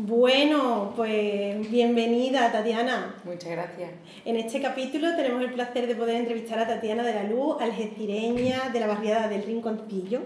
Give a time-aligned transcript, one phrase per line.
[0.00, 3.16] Bueno, pues bienvenida Tatiana.
[3.24, 3.90] Muchas gracias.
[4.24, 8.70] En este capítulo tenemos el placer de poder entrevistar a Tatiana de la Luz, algecireña
[8.72, 10.20] de la barriada del Rinconcillo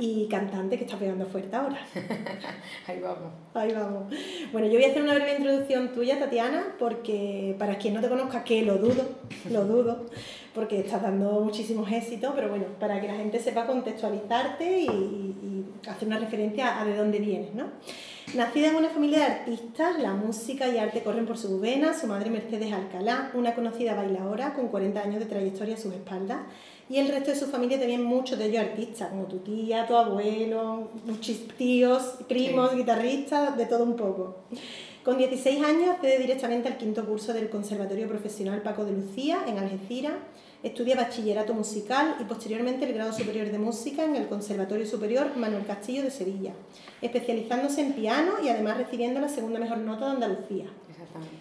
[0.00, 1.78] y cantante que está pegando fuerte ahora.
[2.88, 3.30] Ahí vamos.
[3.54, 4.12] Ahí vamos.
[4.50, 8.08] Bueno, yo voy a hacer una breve introducción tuya, Tatiana, porque para quien no te
[8.08, 9.10] conozca, que lo dudo,
[9.48, 10.06] lo dudo,
[10.56, 15.88] porque estás dando muchísimos éxitos, pero bueno, para que la gente sepa contextualizarte y, y
[15.88, 17.66] hacer una referencia a de dónde vienes, ¿no?
[18.34, 22.00] Nacida en una familia de artistas, la música y arte corren por sus venas.
[22.00, 26.40] Su madre Mercedes Alcalá, una conocida bailadora con 40 años de trayectoria a sus espaldas.
[26.90, 29.96] Y el resto de su familia también muchos de ellos artistas, como tu tía, tu
[29.96, 34.36] abuelo, muchos tíos, primos, guitarristas, de todo un poco.
[35.04, 39.58] Con 16 años accede directamente al quinto curso del Conservatorio Profesional Paco de Lucía en
[39.58, 40.14] Algeciras
[40.60, 45.64] Estudia bachillerato musical y posteriormente el grado superior de música en el Conservatorio Superior Manuel
[45.64, 46.52] Castillo de Sevilla,
[47.00, 50.64] especializándose en piano y además recibiendo la segunda mejor nota de Andalucía.
[50.90, 51.36] Exactamente.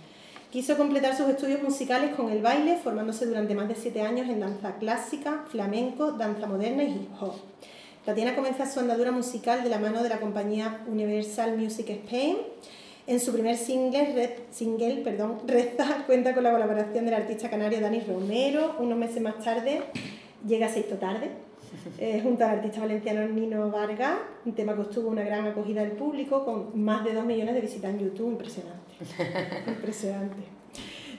[0.52, 4.40] Quiso completar sus estudios musicales con el baile, formándose durante más de siete años en
[4.40, 7.34] danza clásica, flamenco, danza moderna y hip hop.
[8.06, 12.38] Tatiana comienza su andadura musical de la mano de la compañía Universal Music Spain
[13.08, 17.80] en su primer single, Red, single perdón, Reza cuenta con la colaboración del artista canario
[17.80, 18.76] Dani Romero.
[18.80, 19.82] Unos meses más tarde
[20.46, 21.30] llega Se hizo tarde,
[21.98, 25.94] eh, junto al artista valenciano Nino Vargas, un tema que obtuvo una gran acogida del
[25.94, 28.32] público con más de 2 millones de visitas en YouTube.
[28.32, 28.94] Impresionante.
[29.68, 30.44] Impresionante.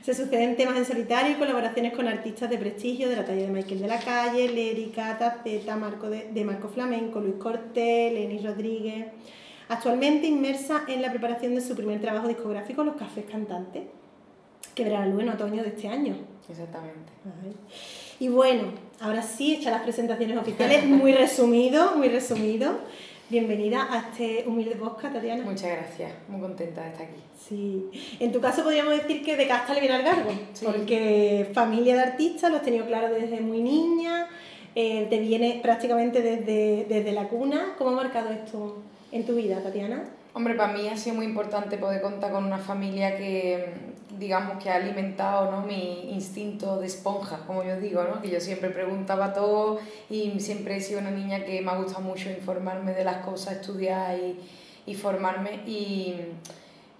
[0.02, 3.48] Se suceden temas en solitario y colaboraciones con artistas de prestigio de la talla de
[3.48, 9.06] Michael de la Calle, Lérica, Taceta, Marco de, de Marco Flamenco, Luis Cortés, Lenny Rodríguez.
[9.68, 13.82] Actualmente inmersa en la preparación de su primer trabajo discográfico, Los Cafés Cantantes,
[14.74, 16.14] que verá la luz en otoño de este año.
[16.48, 17.12] Exactamente.
[18.18, 22.78] Y bueno, ahora sí, hecha las presentaciones oficiales, muy resumido, muy resumido.
[23.28, 25.44] Bienvenida a este humilde podcast, Tatiana.
[25.44, 27.20] Muchas gracias, muy contenta de estar aquí.
[27.46, 27.90] Sí,
[28.20, 30.64] en tu caso podríamos decir que de casta le viene al garbo, Sí.
[30.64, 34.28] porque familia de artistas, lo has tenido claro desde muy niña,
[34.74, 37.74] eh, te viene prácticamente desde, desde la cuna.
[37.76, 38.78] ¿Cómo ha marcado esto
[39.12, 40.04] en tu vida, Tatiana?
[40.34, 43.72] Hombre, para mí ha sido muy importante poder contar con una familia que,
[44.18, 45.62] digamos, que ha alimentado ¿no?
[45.62, 48.20] mi instinto de esponja, como yo digo, ¿no?
[48.20, 49.80] que yo siempre preguntaba todo
[50.10, 53.54] y siempre he sido una niña que me ha gustado mucho informarme de las cosas,
[53.54, 54.38] estudiar y,
[54.86, 55.60] y formarme.
[55.66, 56.14] Y,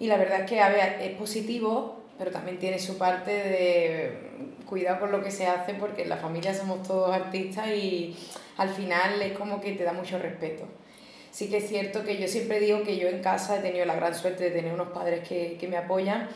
[0.01, 4.19] y la verdad es que a ver, es positivo, pero también tiene su parte de
[4.67, 8.17] cuidado con lo que se hace, porque en la familia somos todos artistas y
[8.57, 10.65] al final es como que te da mucho respeto
[11.31, 13.97] sí que es cierto que yo siempre digo que yo en casa he tenido la
[13.97, 16.28] gran suerte de tener unos padres que, que me apoyan,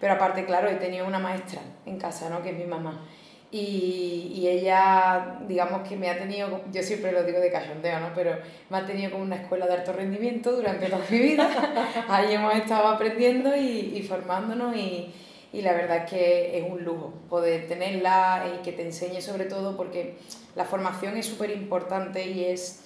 [0.00, 2.42] pero aparte, claro, he tenido una maestra en casa, ¿no?
[2.42, 3.06] que es mi mamá.
[3.50, 8.08] Y, y ella, digamos que me ha tenido, yo siempre lo digo de cachondeo, ¿no?
[8.14, 8.36] pero
[8.68, 11.48] me ha tenido como una escuela de alto rendimiento durante toda mi vida.
[12.08, 15.12] Ahí hemos estado aprendiendo y, y formándonos y,
[15.52, 19.46] y la verdad es que es un lujo poder tenerla y que te enseñe sobre
[19.46, 20.16] todo porque
[20.54, 22.85] la formación es súper importante y es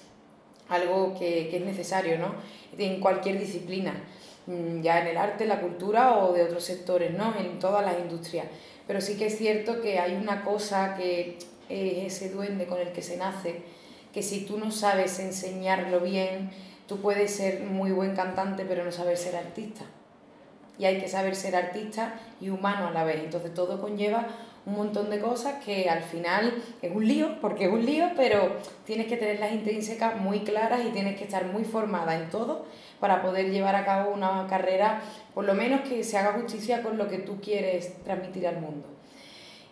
[0.70, 2.34] algo que, que es necesario ¿no?
[2.78, 3.92] en cualquier disciplina,
[4.47, 7.34] mm, ya en el arte, la cultura o de otros sectores, ¿no?
[7.38, 8.47] en todas las industrias.
[8.86, 11.38] Pero sí que es cierto que hay una cosa que
[11.69, 13.62] es ese duende con el que se nace,
[14.12, 16.50] que si tú no sabes enseñarlo bien,
[16.88, 19.84] tú puedes ser muy buen cantante pero no saber ser artista.
[20.78, 23.22] Y hay que saber ser artista y humano a la vez.
[23.22, 24.26] Entonces todo conlleva
[24.66, 28.56] un montón de cosas que al final es un lío, porque es un lío, pero
[28.85, 32.67] tienes que tener las intrínsecas muy claras y tienes que estar muy formada en todo
[33.00, 35.00] para poder llevar a cabo una carrera,
[35.35, 38.87] por lo menos que se haga justicia con lo que tú quieres transmitir al mundo.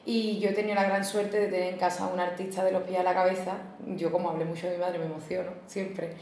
[0.06, 2.72] Y yo he tenido la gran suerte de tener en casa a un artista de
[2.72, 3.58] los pies a la cabeza.
[3.88, 6.14] Yo como hablé mucho de mi madre me emociono siempre.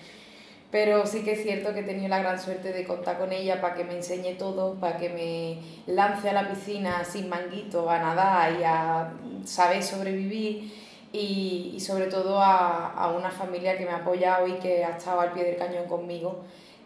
[0.70, 3.60] Pero sí que es cierto que he tenido la gran suerte de contar con ella
[3.60, 7.98] para que me enseñe todo, para que me lance a la piscina sin manguito a
[7.98, 9.12] nadar y a
[9.44, 10.72] saber sobrevivir
[11.12, 14.96] y, y sobre todo a, a, una familia que me ha apoyado y que ha
[14.96, 16.40] estado al pie del cañón conmigo,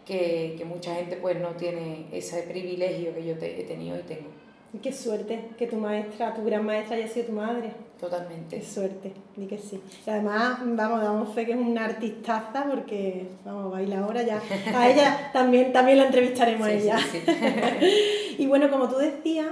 [0.05, 4.03] que, que mucha gente pues no tiene ese privilegio que yo te, he tenido y
[4.03, 4.40] tengo.
[4.79, 7.73] Qué suerte que tu maestra, tu gran maestra haya sido tu madre.
[7.99, 8.57] Totalmente.
[8.57, 9.81] Qué suerte, di que sí.
[10.07, 14.41] Y además, vamos, damos fe que es una artistaza porque, vamos, baila ahora ya.
[14.73, 16.97] A ella también, también la entrevistaremos a ella.
[18.37, 19.47] y bueno, como tú decías,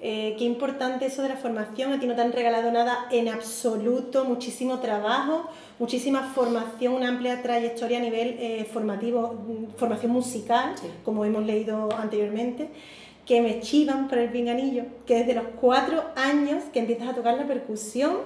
[0.00, 1.92] eh, qué importante eso de la formación.
[1.92, 5.50] A ti no te han regalado nada en absoluto, muchísimo trabajo,
[5.80, 11.88] muchísima formación, una amplia trayectoria a nivel eh, formativo, mm, formación musical, como hemos leído
[11.96, 12.68] anteriormente
[13.26, 17.34] que me chivan por el pinganillo, que desde los cuatro años que empiezas a tocar
[17.34, 18.18] la percusión,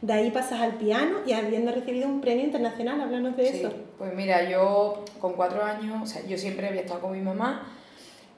[0.00, 3.72] de ahí pasas al piano y habiendo recibido un premio internacional, háblanos de eso.
[3.98, 7.74] Pues mira, yo con cuatro años, o sea, yo siempre había estado con mi mamá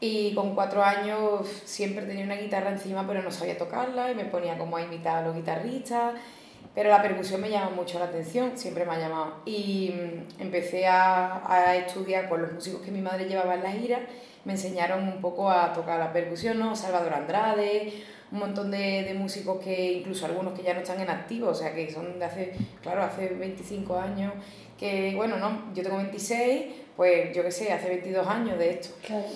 [0.01, 4.25] y con cuatro años siempre tenía una guitarra encima, pero no sabía tocarla y me
[4.25, 6.15] ponía como a imitar a los guitarristas.
[6.75, 9.35] Pero la percusión me llama mucho la atención, siempre me ha llamado.
[9.45, 13.73] Y mm, empecé a, a estudiar con los músicos que mi madre llevaba en la
[13.73, 14.01] gira
[14.45, 16.75] me enseñaron un poco a tocar la percusión, ¿no?
[16.75, 17.93] Salvador Andrade,
[18.33, 21.55] un montón de, de, músicos que incluso algunos que ya no están en activo, o
[21.55, 22.53] sea, que son de hace,
[22.83, 24.33] claro, hace 25 años,
[24.79, 26.67] que bueno, no, yo tengo 26,
[26.97, 28.89] pues yo qué sé, hace 22 años de esto.
[29.05, 29.27] Claro.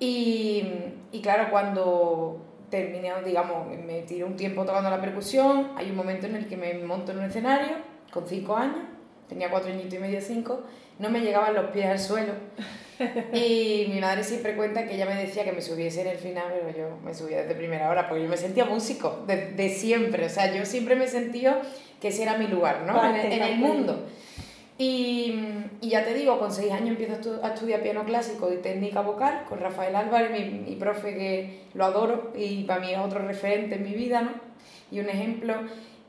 [0.00, 0.64] Y,
[1.12, 2.40] y claro, cuando
[2.70, 6.56] terminé, digamos, me tiré un tiempo tocando la percusión, hay un momento en el que
[6.56, 7.76] me monto en un escenario
[8.12, 8.80] con 5 años,
[9.28, 10.62] tenía 4 añitos y medio, 5,
[10.98, 12.32] no me llegaban los pies al suelo.
[13.32, 16.46] Y mi madre siempre cuenta que ella me decía que me subiese en el final,
[16.52, 20.26] pero yo me subía desde primera hora, porque yo me sentía músico, de, de siempre.
[20.26, 21.60] O sea, yo siempre me sentía
[22.00, 23.02] que ese era mi lugar, ¿no?
[23.14, 24.06] en, el, mundo.
[24.78, 25.34] Y,
[25.80, 29.44] y, ya te digo, con seis años empiezo a, estudiar piano clásico y técnica vocal
[29.48, 33.76] con Rafael Álvarez, mi, mi profe que lo adoro y para mí es otro referente
[33.76, 34.32] en mi vida, ¿no?
[34.90, 35.54] Y un ejemplo.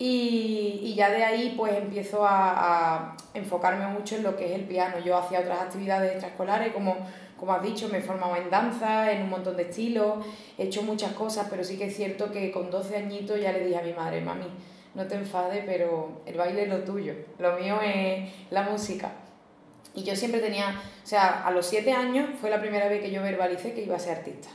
[0.02, 4.52] Y, y, ya de ahí pues empiezo a, a, enfocarme mucho en lo que es
[4.54, 4.98] el piano.
[5.00, 6.96] Yo hacía otras actividades extraescolares, como,
[7.38, 10.26] como has dicho, me he formado en danza, en un montón de estilos,
[10.58, 13.66] he hecho muchas cosas, pero sí que es cierto que con 12 añitos ya le
[13.66, 14.46] dije a mi madre, mami,
[14.96, 19.12] no te enfades, pero el baile es lo tuyo, lo mío es la música.
[19.94, 23.12] Y yo siempre tenía, o sea, a los 7 años fue la primera vez que
[23.12, 24.50] yo verbalicé que iba a ser artista.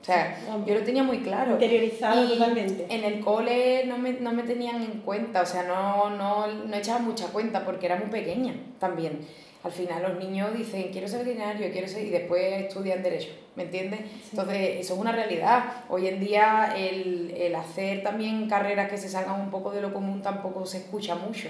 [0.00, 1.52] O sea, yo lo tenía muy claro.
[1.52, 2.86] Interiorizado totalmente.
[2.88, 6.76] En el cole no me, no me tenían en cuenta, o sea, no, no, no
[6.76, 9.26] echaba mucha cuenta porque era muy pequeña también.
[9.64, 12.04] Al final los niños dicen, quiero ser veterinario, quiero ser...
[12.06, 14.00] y después estudian Derecho, ¿me entiendes?
[14.30, 15.64] Entonces, eso es una realidad.
[15.88, 19.92] Hoy en día el, el hacer también carreras que se salgan un poco de lo
[19.92, 21.48] común tampoco se escucha mucho.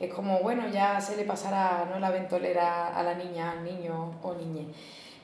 [0.00, 2.00] Es como, bueno, ya se le pasará ¿no?
[2.00, 4.66] la ventolera a la niña, al niño o niña.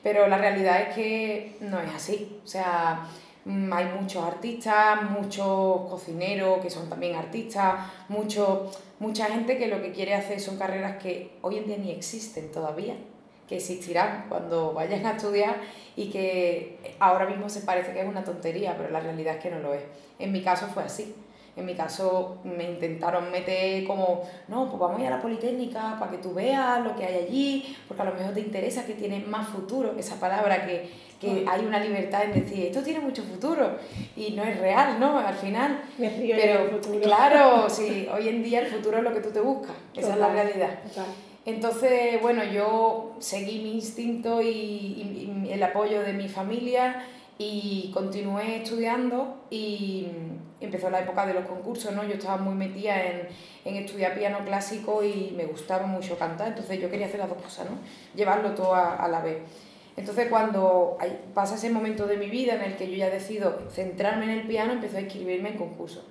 [0.03, 2.39] Pero la realidad es que no es así.
[2.43, 3.07] O sea,
[3.45, 7.75] mm, hay muchos artistas, muchos cocineros que son también artistas,
[8.09, 8.69] mucho,
[8.99, 12.51] mucha gente que lo que quiere hacer son carreras que hoy en día ni existen
[12.51, 12.95] todavía,
[13.47, 15.55] que existirán cuando vayan a estudiar
[15.95, 19.51] y que ahora mismo se parece que es una tontería, pero la realidad es que
[19.51, 19.83] no lo es.
[20.19, 21.15] En mi caso fue así.
[21.55, 25.97] En mi caso me intentaron meter como, no, pues vamos a ir a la Politécnica
[25.99, 28.93] para que tú veas lo que hay allí, porque a lo mejor te interesa que
[28.93, 30.89] tiene más futuro, esa palabra que,
[31.21, 33.77] que hay una libertad en decir, esto tiene mucho futuro
[34.15, 35.19] y no es real, ¿no?
[35.19, 35.79] Al final.
[35.99, 39.39] Me río Pero claro, sí, hoy en día el futuro es lo que tú te
[39.39, 40.79] buscas, esa es la realidad.
[41.45, 47.05] Entonces, bueno, yo seguí mi instinto y, y, y el apoyo de mi familia
[47.37, 50.07] y continué estudiando y
[50.65, 52.03] empezó la época de los concursos, ¿no?
[52.03, 53.27] Yo estaba muy metida en,
[53.65, 57.41] en, estudiar piano clásico y me gustaba mucho cantar, entonces yo quería hacer las dos
[57.41, 57.77] cosas, ¿no?
[58.15, 59.39] Llevarlo todo a, la vez.
[59.95, 63.61] Entonces cuando hay, pasa ese momento de mi vida en el que yo ya decido
[63.71, 66.03] centrarme en el piano, empecé a inscribirme en concursos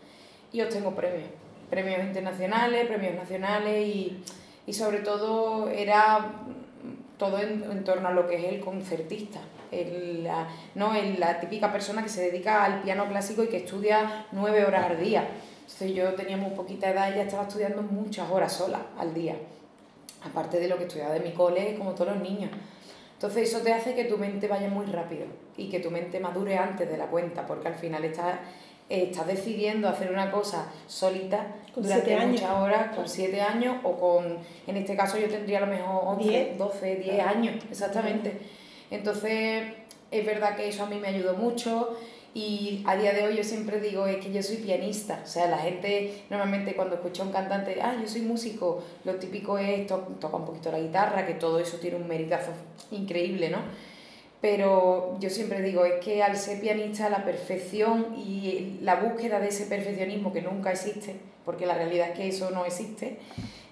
[0.52, 1.28] y obtengo premios,
[1.70, 4.22] premios internacionales, premios nacionales y,
[4.66, 6.32] y sobre todo era
[7.18, 9.40] todo en torno a lo que es el concertista
[9.72, 10.94] el, la, ¿no?
[10.94, 14.90] el, la típica persona que se dedica al piano clásico y que estudia nueve horas
[14.90, 15.26] al día.
[15.62, 19.36] Entonces yo tenía muy poquita edad y ya estaba estudiando muchas horas sola al día,
[20.22, 22.50] aparte de lo que estudiaba de mi cole, como todos los niños.
[23.14, 25.26] Entonces eso te hace que tu mente vaya muy rápido
[25.56, 28.34] y que tu mente madure antes de la cuenta, porque al final estás,
[28.88, 34.38] estás decidiendo hacer una cosa solita con durante muchas horas, con siete años, o con,
[34.66, 36.58] en este caso yo tendría a lo mejor 11, Diez.
[36.58, 38.40] 12, 10 años, exactamente.
[38.92, 39.64] Entonces,
[40.10, 41.96] es verdad que eso a mí me ayudó mucho
[42.34, 45.20] y a día de hoy yo siempre digo es que yo soy pianista.
[45.24, 49.14] O sea, la gente normalmente cuando escucha a un cantante, ah, yo soy músico, lo
[49.16, 52.52] típico es to toca un poquito la guitarra, que todo eso tiene un meritazo
[52.90, 53.58] increíble, ¿no?
[54.40, 59.48] Pero yo siempre digo, es que al ser pianista la perfección y la búsqueda de
[59.48, 63.18] ese perfeccionismo que nunca existe, porque la realidad es que eso no existe,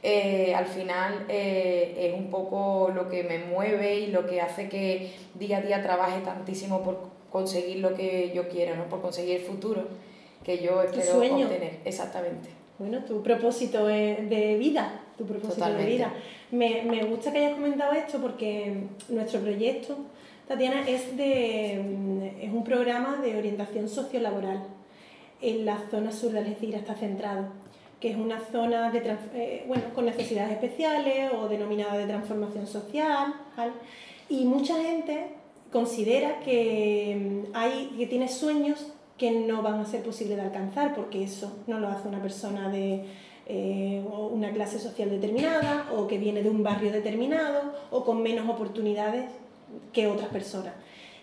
[0.02, 4.68] eh, al final eh, es un poco lo que me mueve y lo que hace
[4.68, 8.88] que día a día trabaje tantísimo por, conseguir lo que yo quiera, ¿no?
[8.88, 9.84] Por conseguir el futuro
[10.44, 11.78] que yo espero obtener.
[11.84, 12.48] Exactamente.
[12.78, 16.12] Bueno, tu propósito de vida, tu propósito de vida.
[16.50, 19.96] Me, me gusta que hayas comentado esto porque nuestro proyecto,
[20.48, 21.74] Tatiana, es, de,
[22.40, 24.64] es un programa de orientación sociolaboral.
[25.42, 27.48] En la zona sur de Algeciras está centrado,
[28.00, 33.34] que es una zona de, eh, bueno, con necesidades especiales o denominada de transformación social.
[34.28, 35.28] Y mucha gente
[35.70, 41.22] considera que, hay, que tiene sueños que no van a ser posibles de alcanzar, porque
[41.22, 43.04] eso no lo hace una persona de
[43.46, 48.48] eh, una clase social determinada, o que viene de un barrio determinado, o con menos
[48.48, 49.26] oportunidades
[49.92, 50.72] que otras personas.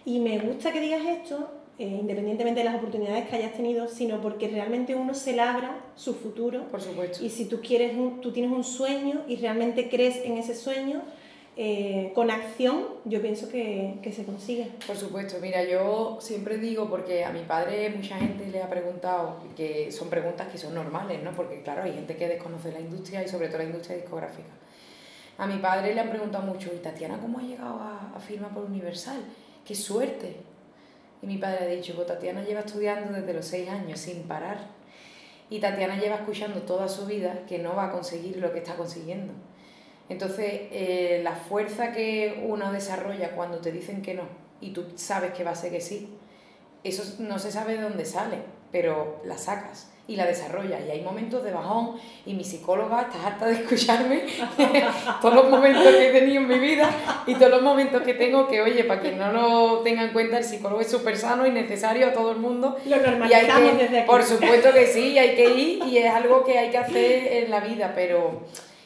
[0.06, 4.20] Y me gusta que digas esto, eh, independientemente de las oportunidades que hayas tenido, sino
[4.20, 6.64] porque realmente uno se labra su futuro.
[6.72, 7.24] Por supuesto.
[7.24, 11.04] Y si tú, quieres tú tienes un sueño y realmente crees en ese sueño,
[11.56, 14.72] eh, con acción yo pienso que, que, se consigue.
[14.88, 19.38] Por supuesto, mira, yo siempre digo, porque a mi padre mucha gente le ha preguntado,
[19.56, 21.32] que son preguntas que son normales, ¿no?
[21.32, 24.50] Porque claro, hay gente que desconoce la industria y sobre todo la industria discográfica.
[25.38, 28.50] A mi padre le han preguntado mucho, ¿y Tatiana cómo ha llegado a, a firma
[28.50, 29.22] por Universal?
[29.64, 30.57] ¡Qué suerte!
[31.22, 34.70] Y mi padre ha dicho, pues Tatiana lleva estudiando desde los seis años sin parar.
[35.50, 38.76] Y Tatiana lleva escuchando toda su vida que no va a conseguir lo que está
[38.76, 39.34] consiguiendo
[40.10, 44.24] entonces, eh, la fuerza que uno desarrolla cuando te dicen que no
[44.62, 46.10] y tú sabes que va a ser que sí,
[46.84, 48.38] eso no se sabe de dónde sale,
[48.72, 50.82] pero la sacas y la desarrollas.
[50.88, 51.96] Y hay momentos de bajón
[52.26, 54.24] y mi psicóloga está harta de escucharme
[55.22, 56.90] todos los momentos que he tenido en mi vida
[57.26, 60.38] y todos los momentos que tengo que, oye, para quien no lo tenga en cuenta,
[60.38, 62.78] el psicólogo es súper sano y necesario a todo el mundo.
[62.86, 64.08] Lo normalizamos desde aquí.
[64.08, 67.52] Por supuesto que sí, hay que ir y es algo que hay que hacer en
[67.52, 68.44] la vida, pero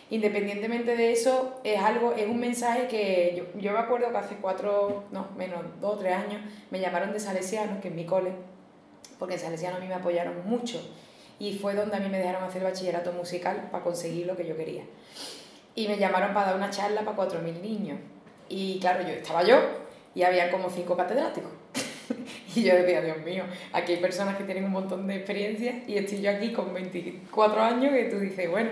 [0.10, 4.36] independientemente de eso, es algo, es un mensaje que yo, yo me acuerdo que hace
[4.42, 8.32] cuatro, no, menos dos o tres años, me llamaron de Salesianos, que es mi cole,
[9.18, 10.82] porque en Salesiano a mí me apoyaron mucho
[11.42, 14.56] y fue donde a mí me dejaron hacer bachillerato musical para conseguir lo que yo
[14.56, 14.84] quería.
[15.74, 17.98] Y me llamaron para dar una charla para 4.000 niños.
[18.48, 19.60] Y claro, yo estaba yo
[20.14, 21.50] y había como cinco catedráticos.
[22.56, 23.44] y yo decía, Dios mío,
[23.74, 27.60] aquí hay personas que tienen un montón de experiencia y estoy yo aquí con 24
[27.60, 28.70] años y tú dices, bueno,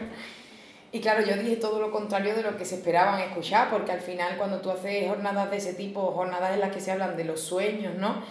[0.91, 4.01] y claro, yo dije todo lo contrario de lo que se esperaban escuchar, porque al
[4.01, 7.23] final cuando tú haces jornadas de ese tipo, jornadas en las que se hablan de
[7.23, 8.21] los sueños, ¿no?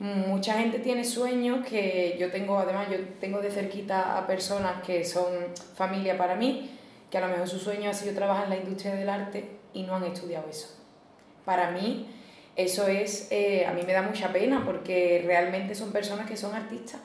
[0.00, 5.04] Mucha gente tiene sueños que yo tengo, además yo tengo de cerquita a personas que
[5.04, 5.32] son
[5.74, 6.70] familia para mí,
[7.10, 9.84] que a lo mejor su sueño ha sido trabajar en la industria del arte y
[9.84, 10.68] no han estudiado eso.
[11.44, 12.08] Para mí
[12.56, 16.54] eso es, eh, a mí me da mucha pena porque realmente son personas que son
[16.54, 17.00] artistas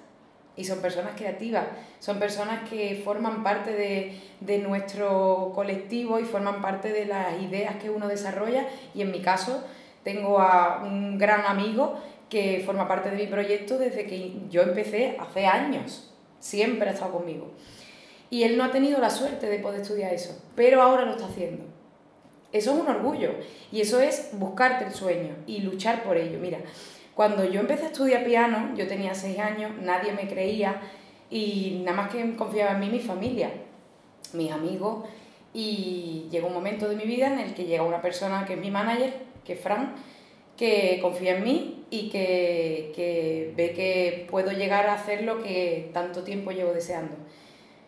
[0.55, 1.65] y son personas creativas,
[2.00, 7.89] son personas que forman parte de, nuestro colectivo y forman parte de las ideas que
[7.89, 9.63] uno desarrolla y en mi caso
[10.03, 15.17] tengo a un gran amigo que forma parte de mi proyecto desde que yo empecé
[15.19, 17.51] hace años, siempre ha estado conmigo.
[18.29, 21.25] Y él no ha tenido la suerte de poder estudiar eso, pero ahora lo está
[21.25, 21.63] haciendo.
[22.51, 23.31] Eso es un orgullo
[23.71, 26.39] y eso es buscarte el sueño y luchar por ello.
[26.39, 26.59] Mira,
[27.15, 30.81] cuando yo empecé a estudiar piano, yo tenía seis años, nadie me creía
[31.29, 33.51] y nada más que confiaba en mí mi familia,
[34.33, 35.05] mis amigos.
[35.53, 38.59] Y llegó un momento de mi vida en el que llega una persona que es
[38.59, 39.95] mi manager, que es Fran,
[40.59, 45.89] que confía en mí y que, que ve que puedo llegar a hacer lo que
[45.93, 47.15] tanto tiempo llevo deseando.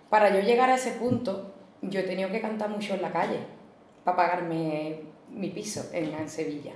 [0.09, 3.39] Para yo llegar a ese punto, yo he tenido que cantar mucho en la calle
[4.05, 6.71] para pagarme mi piso en Sevilla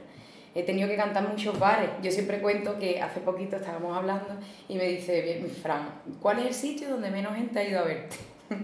[0.56, 1.90] he tenido que cantar muchos bares.
[2.02, 4.36] Yo siempre cuento que hace poquito estábamos hablando
[4.70, 8.16] y me dice, Fran, ¿cuál es el sitio donde menos gente ha ido a verte?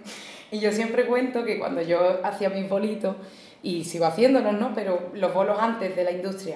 [0.51, 3.17] y yo siempre cuento que cuando yo hacía mis bolitos,
[3.63, 4.73] y sigo haciéndolos, ¿no?
[4.73, 6.55] Pero los bolos antes de la industria,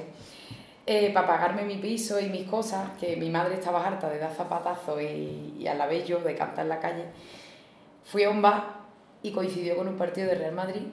[0.85, 4.31] eh, para pagarme mi piso y mis cosas, que mi madre estaba harta de dar
[4.31, 7.05] zapatazos y, y a la vez yo de cantar en la calle,
[8.03, 8.85] fui a un bar
[9.23, 10.83] y coincidió con un partido de Real Madrid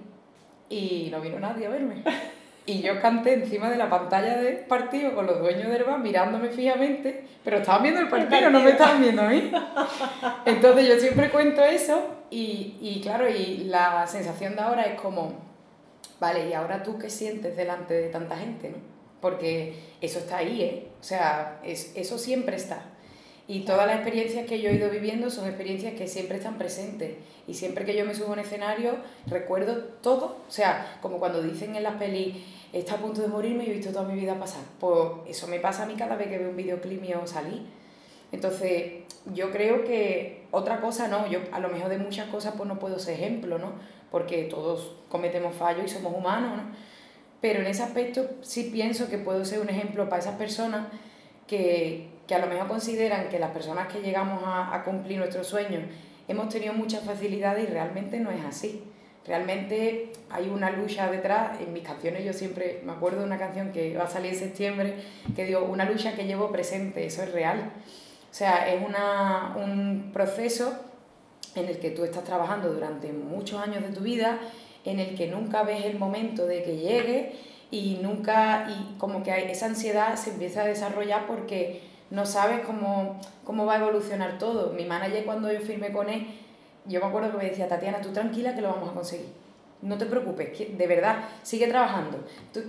[0.70, 2.02] y no vino nadie a verme.
[2.64, 6.48] Y yo canté encima de la pantalla del partido con los dueños del bar mirándome
[6.48, 9.50] fijamente, pero estaban viendo el partido, no me estaban viendo a mí.
[10.46, 15.32] Entonces yo siempre cuento eso y, y claro, y la sensación de ahora es como,
[16.20, 18.70] vale, ¿y ahora tú qué sientes delante de tanta gente?
[18.70, 18.91] ¿no?
[19.22, 20.88] Porque eso está ahí, ¿eh?
[21.00, 22.82] O sea, es, eso siempre está.
[23.48, 27.16] Y todas las experiencias que yo he ido viviendo son experiencias que siempre están presentes.
[27.46, 30.38] Y siempre que yo me subo a un escenario, recuerdo todo.
[30.48, 32.36] O sea, como cuando dicen en las pelis,
[32.72, 34.62] está a punto de morirme y he visto toda mi vida pasar.
[34.78, 34.98] Pues
[35.28, 37.62] eso me pasa a mí cada vez que veo un videoclip mío salir.
[38.32, 42.68] Entonces, yo creo que otra cosa no, yo a lo mejor de muchas cosas pues
[42.68, 43.72] no puedo ser ejemplo, ¿no?
[44.10, 46.91] Porque todos cometemos fallos y somos humanos, ¿no?
[47.42, 50.86] Pero en ese aspecto sí pienso que puedo ser un ejemplo para esas personas
[51.46, 55.82] que, que a lo mejor consideran que las personas que llegamos a, cumplir nuestros sueños
[56.28, 58.82] hemos tenido muchas facilidades y realmente no es así.
[59.26, 61.60] Realmente hay una lucha detrás.
[61.60, 64.38] En mis canciones yo siempre me acuerdo de una canción que va a salir en
[64.38, 64.94] septiembre
[65.34, 67.72] que digo, una lucha que llevo presente, eso es real.
[68.30, 70.72] O sea, es una, un proceso
[71.54, 74.38] en el que tú estás trabajando durante muchos años de tu vida,
[74.84, 77.32] en el que nunca ves el momento de que llegue
[77.70, 83.18] y nunca, y como que esa ansiedad se empieza a desarrollar porque no sabes cómo,
[83.44, 84.74] cómo va a evolucionar todo.
[84.74, 86.26] Mi manager cuando yo firmé con él,
[86.84, 89.28] yo me acuerdo que me decía, Tatiana, tú tranquila que lo vamos a conseguir.
[89.80, 92.18] No te preocupes, de verdad, sigue trabajando.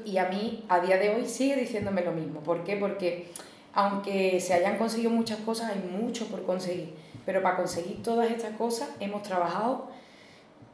[0.06, 2.40] y a mí, a día de hoy, sigue diciéndome lo mismo.
[2.40, 2.78] ¿Por qué?
[2.78, 3.28] Porque
[3.74, 6.94] aunque se hayan conseguido muchas cosas, hay mucho por conseguir.
[7.26, 9.90] Pero para conseguir todas estas cosas hemos trabajado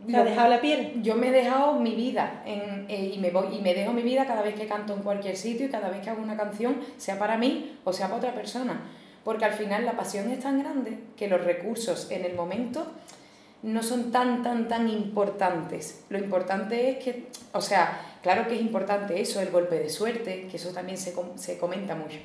[0.06, 1.02] ¿Te has dejado la piel?
[1.04, 4.02] Yo me he dejado mi vida en, eh, y, me voy, y me dejo mi
[4.02, 6.78] vida cada vez que canto en cualquier sitio y cada vez que hago una canción,
[6.98, 8.80] sea para mí o sea para otra persona.
[9.26, 12.88] Porque al final la pasión es tan grande que los recursos en el momento
[13.62, 16.06] no son tan, tan, tan importantes.
[16.10, 20.48] Lo importante es que, o sea, claro que es importante eso, el golpe de suerte,
[20.50, 22.20] que eso también se, se comenta mucho.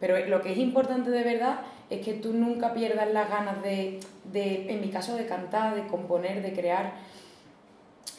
[0.00, 1.60] Pero lo que es importante de verdad
[1.90, 4.00] es que tú nunca pierdas las ganas de,
[4.32, 6.94] de, en mi caso, de cantar, de componer, de crear.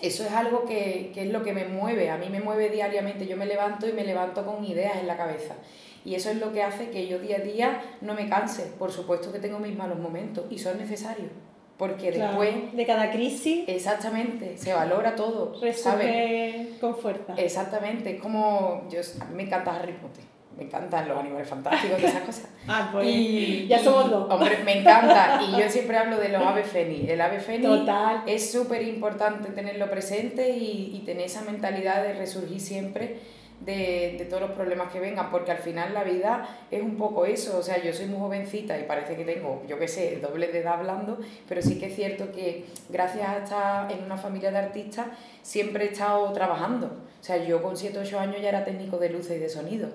[0.02, 3.28] Eso es algo que, que, es lo que me mueve, a mí me mueve diariamente,
[3.28, 5.56] yo me levanto y me levanto con ideas en la cabeza.
[6.04, 8.72] Y eso es lo que hace que yo día a día no me canse.
[8.78, 11.32] Por supuesto que tengo mis malos momentos y son necesarios.
[11.78, 12.74] Porque después...
[12.74, 13.66] De cada crisis...
[13.68, 15.60] Exactamente, se valora todo.
[15.60, 17.34] Resurge con fuerza.
[17.38, 18.88] Exactamente, es como...
[18.90, 22.48] Yo, a mí me encanta Harry Potter me encantan los animales fantásticos y esas cosas.
[22.68, 24.32] ah, pues y, ya somos dos.
[24.32, 25.42] Hombre, me encanta.
[25.42, 27.10] Y yo siempre hablo de los aves fénix.
[27.10, 28.24] El ave fénix Total.
[28.26, 33.20] es súper importante tenerlo presente y, y, tener esa mentalidad de resurgir siempre
[33.60, 37.26] de, de, todos los problemas que vengan, porque al final la vida es un poco
[37.26, 37.58] eso.
[37.58, 40.48] O sea, yo soy muy jovencita y parece que tengo, yo qué sé, el doble
[40.48, 41.20] de edad hablando,
[41.50, 45.08] pero sí que es cierto que gracias a estar en una familia de artistas
[45.42, 46.88] siempre he estado trabajando.
[47.20, 49.50] O sea, yo con 7 o 8 años ya era técnico de luces y de
[49.50, 49.90] sonido.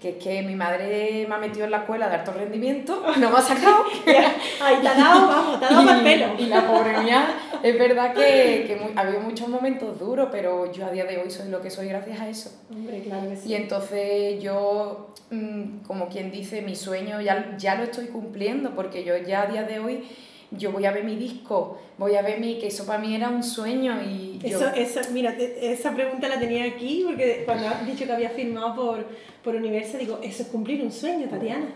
[0.00, 3.30] Que es que mi madre me ha metido en la escuela de alto rendimiento, no
[3.30, 3.84] me ha sacado.
[4.62, 6.26] Ahí te ha dado, vamos, te ha dado el pelo.
[6.38, 10.86] Y la pobre mía, es verdad que, que ha habido muchos momentos duros, pero yo
[10.86, 12.50] a día de hoy soy lo que soy gracias a eso.
[12.70, 13.50] Hombre, claro que sí.
[13.50, 19.04] Y entonces yo, mm, como quien dice, mi sueño ya, ya lo estoy cumpliendo, porque
[19.04, 20.04] yo ya a día de hoy
[20.50, 23.28] yo voy a ver mi disco, voy a ver mi, que eso para mí era
[23.28, 24.58] un sueño y yo...
[24.74, 29.04] Eso, mira, esa pregunta la tenía aquí porque cuando has dicho que había firmado por,
[29.44, 31.66] por Universo, digo, eso es cumplir un sueño, Tatiana.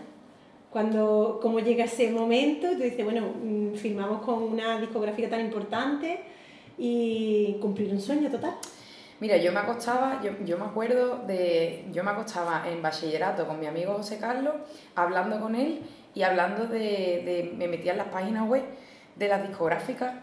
[0.71, 6.21] Cuando, cómo llega ese momento, tú dices, bueno, mm, firmamos con una discográfica tan importante
[6.79, 8.55] y cumplir un sueño total.
[9.19, 13.59] Mira, yo me acostaba, yo, yo, me acuerdo de, yo me acostaba en bachillerato con
[13.59, 14.55] mi amigo José Carlos,
[14.95, 15.81] hablando con él
[16.15, 18.63] y hablando de, de me metía en las páginas web
[19.15, 20.13] de las discográficas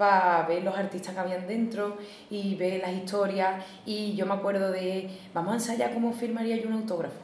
[0.00, 1.98] para ver los artistas que habían dentro
[2.30, 6.68] y ver las historias y yo me acuerdo de, vamos a ensayar cómo firmaría yo
[6.68, 7.20] un autógrafo.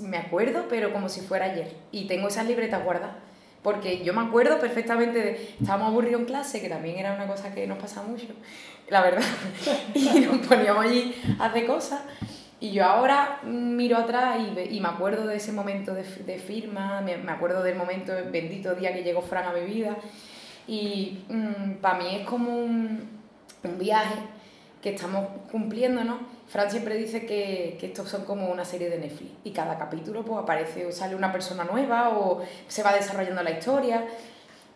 [0.00, 1.74] Me acuerdo, pero como si fuera ayer.
[1.92, 3.16] Y tengo esas libretas guardadas.
[3.62, 7.54] Porque yo me acuerdo perfectamente de, estábamos aburridos en clase, que también era una cosa
[7.54, 8.26] que nos pasa mucho,
[8.90, 9.24] la verdad,
[9.94, 12.02] y nos poníamos allí a hacer cosas.
[12.64, 14.38] Y yo ahora miro atrás
[14.70, 19.02] y, me acuerdo de ese momento de, firma, me, acuerdo del momento, bendito día que
[19.02, 19.98] llegó Fran a mi vida.
[20.66, 23.20] Y mm, para mí es como un,
[23.64, 24.14] un, viaje
[24.80, 26.20] que estamos cumpliendo, ¿no?
[26.48, 30.24] Fran siempre dice que, que estos son como una serie de Netflix y cada capítulo
[30.24, 34.06] pues aparece o sale una persona nueva o se va desarrollando la historia.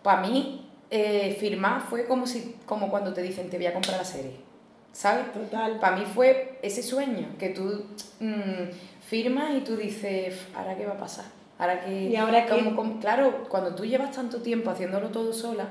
[0.02, 3.96] Para mí, eh, firmar fue como, si, como cuando te dicen te voy a comprar
[3.96, 4.47] la serie
[4.92, 5.32] ¿sabes?
[5.32, 5.78] Total.
[5.78, 7.84] Para mí fue ese sueño que tú
[8.20, 8.70] mmm,
[9.06, 11.26] firmas y tú dices, ¿ahora qué va a pasar?
[11.58, 15.68] Ahora que, ¿Y ahora como, claro, cuando tú llevas tanto tiempo haciéndolo todo sola,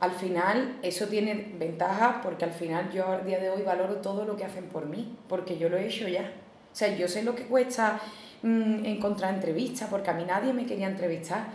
[0.00, 4.24] al final eso tiene ventajas porque al final yo a día de hoy valoro todo
[4.24, 6.32] lo que hacen por mí, porque yo lo he hecho ya.
[6.72, 8.00] O sea, yo sé lo que cuesta
[8.42, 11.46] mmm, encontrar entrevistas, porque a mí nadie me quería entrevistar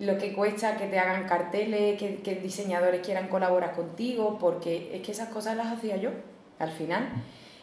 [0.00, 5.02] lo que cuesta que te hagan carteles, que, que diseñadores quieran colaborar contigo, porque es
[5.02, 6.10] que esas cosas las hacía yo,
[6.58, 7.10] al final,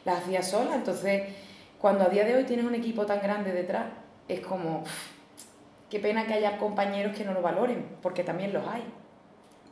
[0.06, 0.76] las hacía sola.
[0.76, 1.24] Entonces,
[1.80, 3.88] cuando a día de hoy tienes un equipo tan grande detrás,
[4.28, 4.84] es como,
[5.90, 8.84] qué pena que haya compañeros que no lo valoren, porque también los hay.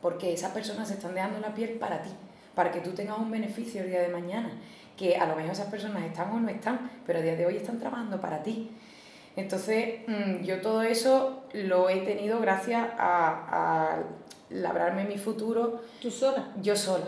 [0.02, 2.10] Porque esas personas se están dejando la piel para ti,
[2.56, 4.50] para que tú tengas un beneficio el día de mañana.
[4.96, 7.56] Que a lo mejor esas personas están o no están, pero a día de hoy
[7.58, 8.72] están trabajando para ti.
[9.36, 13.98] Entonces, mm, yo todo eso lo he tenido gracias a, a
[14.50, 15.82] labrarme mi futuro.
[16.00, 16.52] ¿Tú sola?
[16.62, 17.06] Yo sola.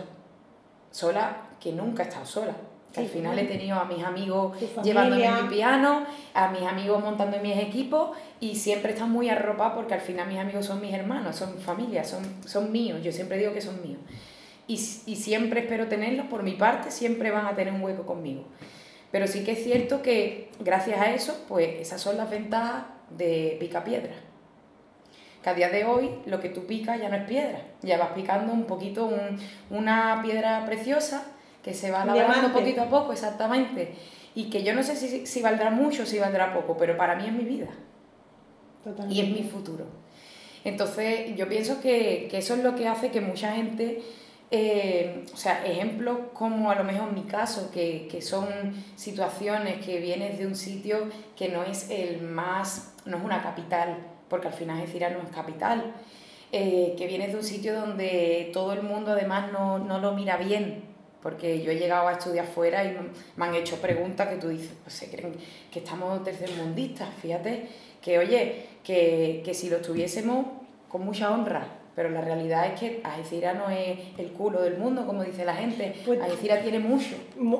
[0.91, 2.55] Sola, que nunca he estado sola.
[2.93, 7.37] Que al final he tenido a mis amigos llevándome mi piano, a mis amigos montando
[7.39, 11.35] mis equipos y siempre están muy arropados porque al final mis amigos son mis hermanos,
[11.35, 12.99] son mi familia, son, son míos.
[13.03, 13.99] Yo siempre digo que son míos.
[14.65, 18.45] Y, y siempre espero tenerlos, por mi parte, siempre van a tener un hueco conmigo.
[19.11, 23.57] Pero sí que es cierto que gracias a eso, pues esas son las ventajas de
[23.59, 24.13] pica piedra.
[25.43, 28.09] Que a día de hoy lo que tú picas ya no es piedra, ya vas
[28.09, 29.09] picando un poquito
[29.69, 31.23] una piedra preciosa
[31.63, 33.93] que se va labrando poquito a poco, exactamente.
[34.35, 37.15] Y que yo no sé si, si valdrá mucho o si valdrá poco, pero para
[37.15, 37.67] mí es mi vida.
[39.09, 39.85] Y es mi futuro.
[40.63, 44.01] Entonces yo pienso que, que eso es lo que hace que mucha gente
[44.51, 48.47] eh, o sea, ejemplos como a lo mejor mi caso, que, que, son
[48.95, 53.97] situaciones que vienes de un sitio que no es el más, no es una capital,
[54.27, 55.93] porque al final Algeciras no es capital,
[56.51, 60.37] eh, que vienes de un sitio donde todo el mundo además no, no, lo mira
[60.37, 60.83] bien,
[61.21, 62.97] porque yo he llegado a estudiar fuera y
[63.35, 65.35] me han hecho preguntas que tú dices, pues se creen
[65.71, 67.69] que estamos tercermundistas, fíjate,
[68.01, 70.47] que oye, que, que si lo estuviésemos
[70.87, 75.05] con mucha honra, pero la realidad es que Algeciras no es el culo del mundo,
[75.05, 75.95] como dice la gente.
[76.05, 77.15] Pues, Algeciras tiene mucho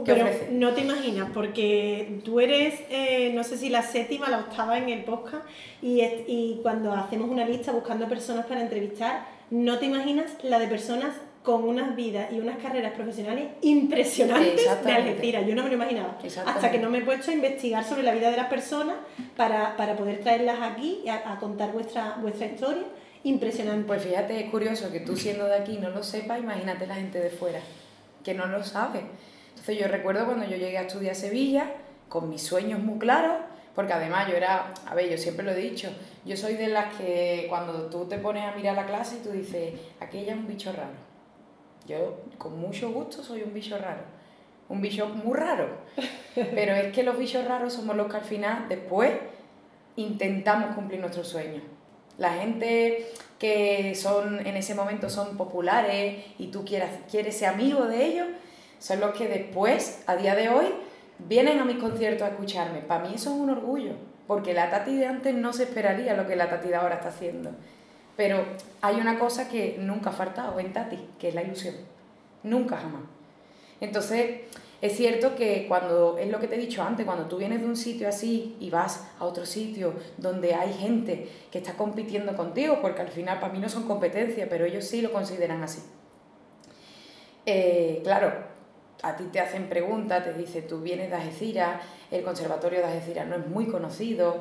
[0.05, 4.39] que pero no te imaginas, porque tú eres, eh, no sé si la séptima, la
[4.39, 5.43] octava en el podcast,
[5.81, 10.67] y, y cuando hacemos una lista buscando personas para entrevistar, no te imaginas la de
[10.67, 15.47] personas con unas vidas y unas carreras profesionales impresionantes de Algeciras.
[15.47, 16.17] Yo no me lo imaginaba.
[16.45, 18.97] Hasta que no me he puesto a investigar sobre la vida de las personas
[19.35, 22.83] para, para poder traerlas aquí a, a contar vuestra, vuestra historia
[23.23, 23.85] impresionante.
[23.87, 27.19] Pues fíjate, es curioso que tú siendo de aquí no lo sepas, imagínate la gente
[27.19, 27.59] de fuera,
[28.23, 29.01] que no lo sabe.
[29.49, 31.73] Entonces yo recuerdo cuando yo llegué a estudiar a Sevilla,
[32.07, 33.37] con mis sueños muy claros,
[33.75, 35.89] porque además yo era, a ver, yo siempre lo he dicho,
[36.25, 39.31] yo soy de las que cuando tú te pones a mirar la clase y tú
[39.31, 41.09] dices, aquella es un bicho raro.
[41.87, 44.01] Yo con mucho gusto soy un bicho raro,
[44.67, 45.69] un bicho muy raro,
[46.35, 49.11] pero es que los bichos raros somos los que al final, después,
[49.95, 51.63] intentamos cumplir nuestros sueños.
[52.19, 53.07] La gente
[53.39, 58.27] que son en ese momento son populares y tú quieres, quieres ser amigo de ellos,
[58.79, 60.67] son los que después, a día de hoy,
[61.19, 62.79] vienen a mis conciertos a escucharme.
[62.79, 63.93] Para mí eso es un orgullo,
[64.27, 67.09] porque la Tati de antes no se esperaría lo que la Tati de ahora está
[67.09, 67.51] haciendo.
[68.17, 68.43] Pero
[68.81, 71.75] hay una cosa que nunca ha faltado en Tati, que es la ilusión.
[72.43, 73.03] Nunca jamás.
[73.79, 74.41] Entonces,
[74.81, 77.67] es cierto que cuando, es lo que te he dicho antes, cuando tú vienes de
[77.67, 82.79] un sitio así y vas a otro sitio donde hay gente que está compitiendo contigo,
[82.81, 85.81] porque al final para mí no son competencias, pero ellos sí lo consideran así.
[87.45, 88.31] Eh, claro,
[89.01, 93.27] a ti te hacen preguntas, te dicen, tú vienes de Algeciras, el conservatorio de Algeciras
[93.27, 94.37] no es muy conocido,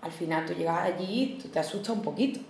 [0.00, 2.40] al final tú llegas allí, tú te asustas un poquito,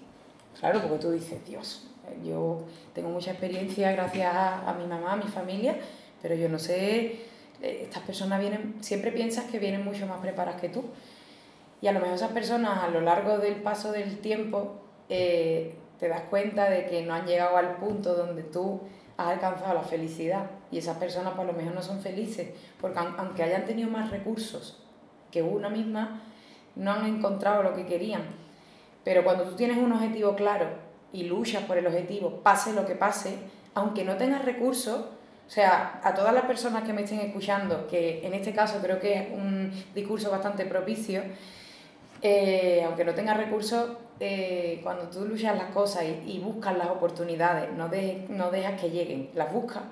[0.59, 1.87] claro, porque tú dices, Dios,
[2.25, 2.63] yo
[2.95, 5.77] tengo mucha experiencia gracias a mi mamá, a mi familia,
[6.23, 7.21] pero yo no sé,
[7.63, 10.85] eh, estas personas vienen, siempre piensas que vienen mucho más preparadas que tú.
[11.83, 16.09] Y a lo mejor esas personas a lo largo del paso del tiempo eh, te
[16.09, 18.81] das cuenta de que no han llegado al punto donde tú
[19.17, 20.51] has alcanzado la felicidad.
[20.71, 22.49] Y esas personas por lo mejor no son felices,
[22.81, 24.83] porque aunque hayan tenido más recursos
[25.31, 26.23] que una misma,
[26.77, 28.23] no han encontrado lo que querían.
[29.05, 30.67] Pero cuando tú tienes un objetivo claro
[31.13, 33.39] y luchas por el objetivo, pase lo que pase,
[33.75, 35.07] aunque no tengas recursos,
[35.51, 39.01] o sea, a todas las personas que me estén escuchando, que en este caso creo
[39.01, 41.23] que es un discurso bastante propicio,
[42.23, 47.69] eh, aunque no tengas recursos, eh, cuando tú luchas las cosas y, buscas las oportunidades,
[47.73, 47.91] no,
[48.29, 49.83] no dejas que lleguen, las buscas,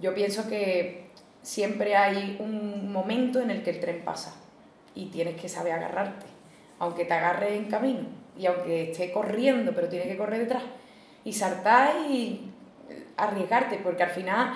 [0.00, 1.06] yo pienso que
[1.40, 4.34] siempre hay un momento en el que el tren pasa
[4.96, 6.26] y tienes que saber agarrarte,
[6.80, 10.64] aunque te agarre en camino y aunque esté corriendo, pero tienes que correr detrás
[11.24, 12.50] y saltar y
[13.16, 14.54] arriesgarte, porque al final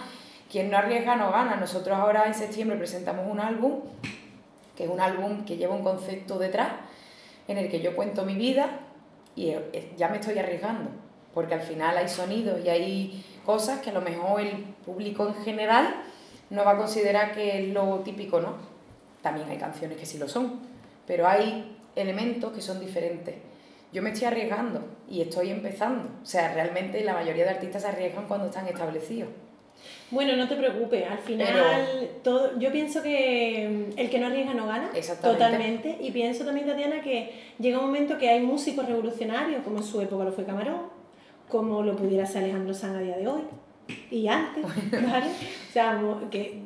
[0.50, 1.56] quien no arriesga no gana.
[1.56, 3.80] Nosotros ahora en septiembre presentamos un álbum,
[4.76, 6.68] que es un álbum que lleva un concepto detrás,
[7.46, 8.80] en el que yo cuento mi vida
[9.34, 10.90] y eh, ya me estoy arriesgando,
[11.32, 15.34] porque al final hay sonidos y hay cosas que a lo mejor el público en
[15.44, 15.94] general
[16.50, 18.56] no va a considerar que es lo típico, ¿no?
[19.22, 20.60] También hay canciones que sí lo son,
[21.06, 23.34] pero hay elementos que son diferentes
[23.92, 26.08] yo me estoy arriesgando y estoy empezando.
[26.22, 29.30] O sea, realmente la mayoría de artistas se arriesgan cuando están establecidos.
[30.10, 34.54] Bueno, no te preocupes, al final todo, yo pienso que mm, el que no arriesga
[34.54, 34.90] no gana
[35.22, 39.84] totalmente y pienso también, Tatiana, que llega un momento que hay músicos revolucionarios, como en
[39.84, 40.80] su época lo fue Camarón,
[41.48, 43.42] como lo pudiera ser Alejandro Sanz a día de hoy
[44.10, 45.26] y antes, ¿vale?
[45.26, 46.62] O sea, que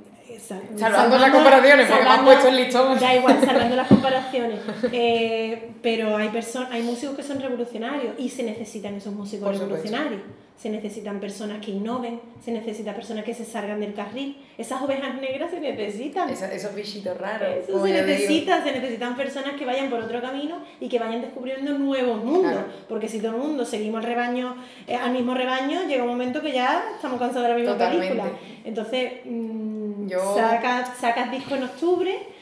[0.77, 2.99] salvando, las comparaciones, porque me han puesto el listón.
[2.99, 4.61] Da igual, salvando las comparaciones.
[4.93, 6.31] Eh, pero hay,
[6.71, 10.21] hay músicos que son revolucionarios y se necesitan esos músicos revolucionarios
[10.63, 14.37] se necesitan personas que innoven, se necesitan personas que se salgan del carril.
[14.57, 16.31] Esas ovejas negras se necesitan.
[16.31, 17.49] esos bichitos raros.
[17.65, 21.77] Eso se necesita, se necesitan personas que vayan por otro camino y que vayan descubriendo
[21.77, 22.63] nuevos mundos.
[22.89, 24.55] Porque si todo el mundo seguimos el rebaño,
[24.87, 28.27] eh, al mismo rebaño, llega un momento que ya estamos cansados de la misma película.
[28.65, 29.72] Entonces, mmm,
[30.21, 32.33] sacas, sacas disco en octubre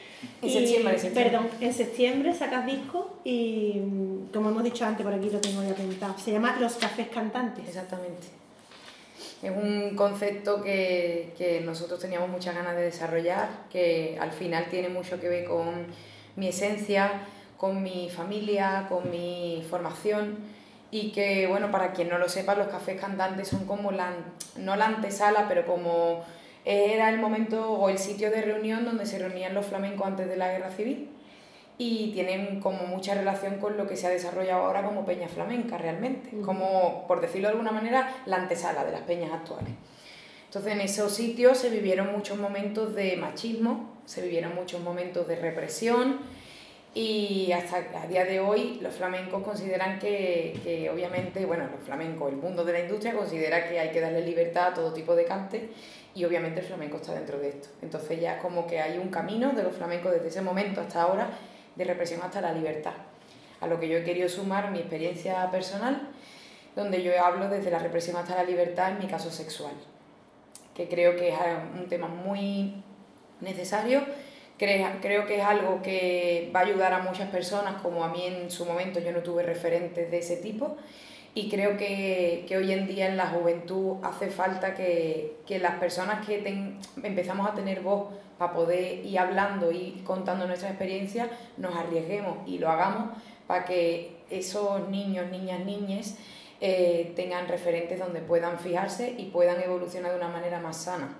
[0.41, 3.81] en septiembre, Perdón, en septiembre sacas disco y,
[4.31, 6.15] como hemos dicho antes, por aquí lo tengo ya apuntado.
[6.17, 7.67] Se llama Los Cafés Cantantes.
[7.67, 8.27] Exactamente.
[9.41, 14.89] Es un concepto que, que nosotros teníamos muchas ganas de desarrollar, que al final tiene
[14.89, 15.87] mucho que ver con
[16.35, 17.23] mi esencia,
[17.57, 20.37] con mi familia, con mi formación
[20.91, 24.11] y que, bueno, para quien no lo sepa, los cafés cantantes son como la,
[24.57, 26.23] no la antesala, pero como
[26.65, 30.37] era el momento o el sitio de reunión donde se reunían los flamencos antes de
[30.37, 31.09] la guerra civil
[31.77, 35.77] y tienen como mucha relación con lo que se ha desarrollado ahora como peña flamenca
[35.77, 39.73] realmente, como por decirlo de alguna manera la antesala de las peñas actuales.
[40.45, 45.37] Entonces en esos sitios se vivieron muchos momentos de machismo, se vivieron muchos momentos de
[45.37, 46.19] represión
[46.93, 52.31] y hasta a día de hoy los flamencos consideran que, que obviamente, bueno, los flamencos,
[52.31, 55.23] el mundo de la industria considera que hay que darle libertad a todo tipo de
[55.23, 55.69] cante
[56.13, 57.69] y obviamente el flamenco está dentro de esto.
[57.81, 61.03] Entonces ya es como que hay un camino de los flamencos desde ese momento hasta
[61.03, 61.29] ahora,
[61.75, 62.93] de represión hasta la libertad.
[63.61, 66.09] A lo que yo he querido sumar mi experiencia personal,
[66.75, 69.73] donde yo hablo desde la represión hasta la libertad en mi caso sexual,
[70.75, 71.35] que creo que es
[71.79, 72.83] un tema muy
[73.39, 74.03] necesario,
[75.01, 78.51] creo que es algo que va a ayudar a muchas personas, como a mí en
[78.51, 80.77] su momento yo no tuve referentes de ese tipo,
[81.33, 85.75] y creo que, que, hoy en día en la juventud hace falta que, que las
[85.75, 86.43] personas que
[87.03, 92.57] empezamos a tener voz para poder ir hablando y contando nuestra experiencia, nos arriesguemos y
[92.57, 96.17] lo hagamos para que esos niños, niñas, niñas
[96.59, 101.17] eh, tengan referentes donde puedan fijarse y puedan evolucionar de una manera más sana.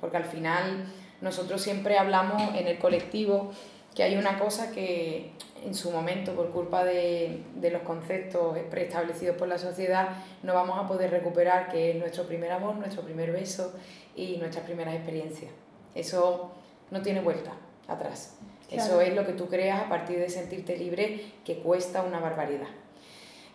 [0.00, 0.86] Porque al final
[1.22, 3.52] nosotros siempre hablamos en el colectivo
[3.94, 5.32] que hay una cosa que
[5.64, 10.08] en su momento, por culpa de, de, los conceptos preestablecidos por la sociedad,
[10.42, 13.72] no vamos a poder recuperar, que es nuestro primer amor, nuestro primer beso
[14.16, 15.52] y nuestras primeras experiencias.
[15.94, 16.50] Eso
[16.90, 17.52] no tiene vuelta
[17.86, 18.36] atrás.
[18.70, 22.68] Eso es lo que tú creas a partir de sentirte libre, que cuesta una barbaridad.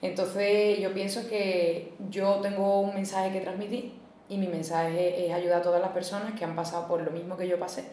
[0.01, 3.93] Entonces yo pienso que yo tengo un mensaje que transmitir
[4.29, 7.37] y mi mensaje es ayudar a todas las personas que han pasado por lo mismo
[7.37, 7.85] que yo pasé,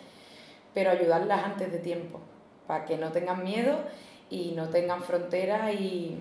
[0.73, 2.21] pero ayudarlas antes de tiempo
[2.67, 3.79] para que no tengan miedo
[4.31, 6.19] y no tengan fronteras y,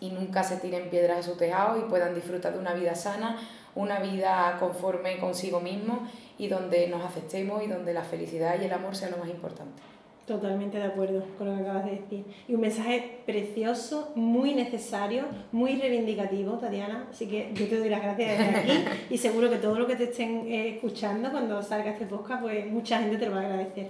[0.00, 3.38] y nunca se tiren piedras a su tejado y puedan disfrutar de una vida sana,
[3.74, 8.72] una vida conforme consigo mismo y donde nos aceptemos y donde la felicidad y el
[8.72, 9.82] amor sean lo más importante.
[10.28, 12.22] Totalmente de acuerdo con lo que acabas de decir.
[12.46, 17.06] Y un mensaje precioso, muy necesario, muy reivindicativo, Tatiana.
[17.10, 19.96] Así que yo te doy las gracias desde aquí y seguro que todo lo que
[19.96, 23.44] te estén eh, escuchando cuando salga este podcast, pues mucha gente te lo va a
[23.44, 23.88] agradecer.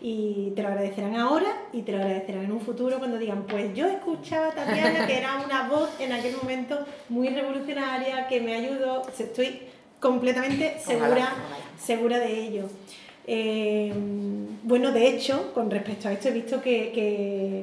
[0.00, 3.72] Y te lo agradecerán ahora y te lo agradecerán en un futuro cuando digan, pues
[3.72, 8.56] yo escuchaba a Tatiana, que era una voz en aquel momento muy revolucionaria, que me
[8.56, 9.02] ayudó.
[9.16, 9.60] Estoy
[10.00, 11.32] completamente segura,
[11.78, 12.68] segura de ello.
[13.28, 13.92] Eh,
[14.62, 16.92] bueno, de hecho, con respecto a esto, he visto que,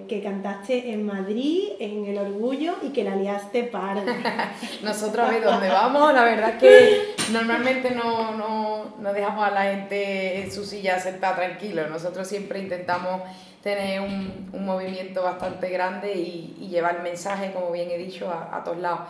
[0.07, 4.53] que, cantaste en Madrid, en El Orgullo, y que la liaste parda.
[4.83, 9.51] Nosotros a ver dónde vamos, la verdad es que normalmente no, no, no, dejamos a
[9.51, 11.87] la gente en su silla sentada tranquilo.
[11.87, 13.21] Nosotros siempre intentamos
[13.61, 18.29] tener un, un movimiento bastante grande y, y, llevar el mensaje, como bien he dicho,
[18.29, 19.01] a, a todos lados.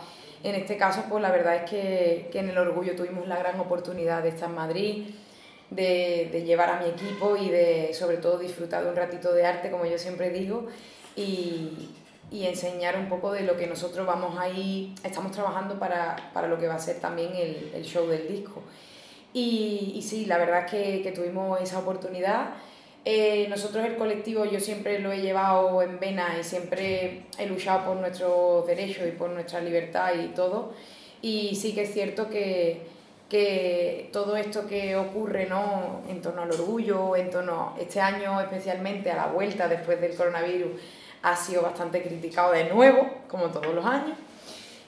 [0.44, 3.58] En este caso, pues la verdad es que, que en El Orgullo tuvimos la gran
[3.58, 5.06] oportunidad de estar en Madrid
[5.70, 9.44] de, de, llevar a mi equipo y de sobre todo disfrutar de un ratito de
[9.46, 10.66] arte, como yo siempre digo,
[11.16, 11.90] y,
[12.30, 16.58] y enseñar un poco de lo que nosotros vamos ahí, estamos trabajando para, para lo
[16.58, 18.62] que va a ser también el, el show del disco.
[19.32, 22.54] Y, y, sí, la verdad es que, que tuvimos esa oportunidad.
[23.04, 27.86] Eh, nosotros el colectivo yo siempre lo he llevado en vena y siempre he luchado
[27.86, 30.72] por nuestros derechos y por nuestra libertad y todo.
[31.20, 32.82] Y sí que es cierto que,
[33.28, 36.02] que todo esto que ocurre ¿no?
[36.08, 40.72] en torno al orgullo, en torno este año especialmente a la vuelta después del coronavirus,
[41.22, 44.16] ha sido bastante criticado de nuevo, como todos los años.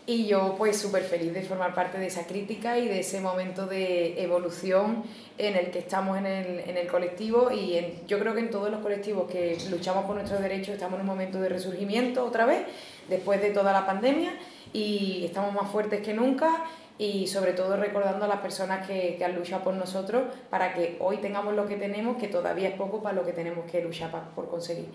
[0.09, 3.67] Y yo pues súper feliz de formar parte de esa crítica y de ese momento
[3.67, 5.03] de evolución
[5.37, 8.71] en el que estamos en el, en el colectivo y yo creo que en todos
[8.71, 12.61] los colectivos que luchamos por nuestros derechos estamos en un momento de resurgimiento otra vez,
[13.09, 14.33] después de toda la pandemia
[14.73, 16.67] y estamos más fuertes que nunca
[16.99, 20.97] y sobre todo recordando a las personas que, que, han luchado por nosotros para que
[21.01, 24.11] hoy tengamos lo que tenemos, que todavía es poco para lo que tenemos que luchar
[24.35, 24.89] por conseguir.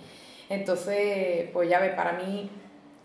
[0.49, 2.49] Entonces, pues ya ves, para mí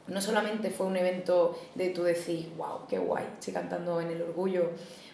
[0.08, 4.22] no solamente fue un evento de tú decir, wow, qué guay, estoy cantando en el
[4.22, 4.70] orgullo,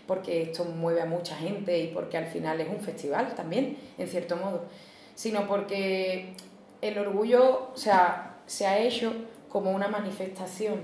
[0.07, 4.09] porque esto mueve a mucha gente y porque al final es un festival también, en
[4.09, 4.65] cierto modo,
[5.15, 6.35] sino porque
[6.81, 9.13] el orgullo, o sea, se ha hecho
[9.49, 10.81] como una manifestación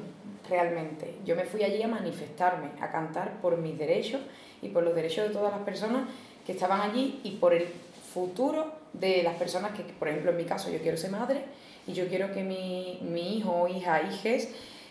[0.48, 1.14] realmente.
[1.24, 4.20] Yo me fui allí a manifestarme, a cantar por mis derechos
[4.62, 6.08] y por los derechos de todas las personas
[6.46, 7.66] que estaban allí y por el
[8.12, 11.44] futuro de las personas que, por ejemplo, en mi caso, yo quiero ser madre
[11.86, 14.48] y yo quiero que mi, mi hijo, hija, hijes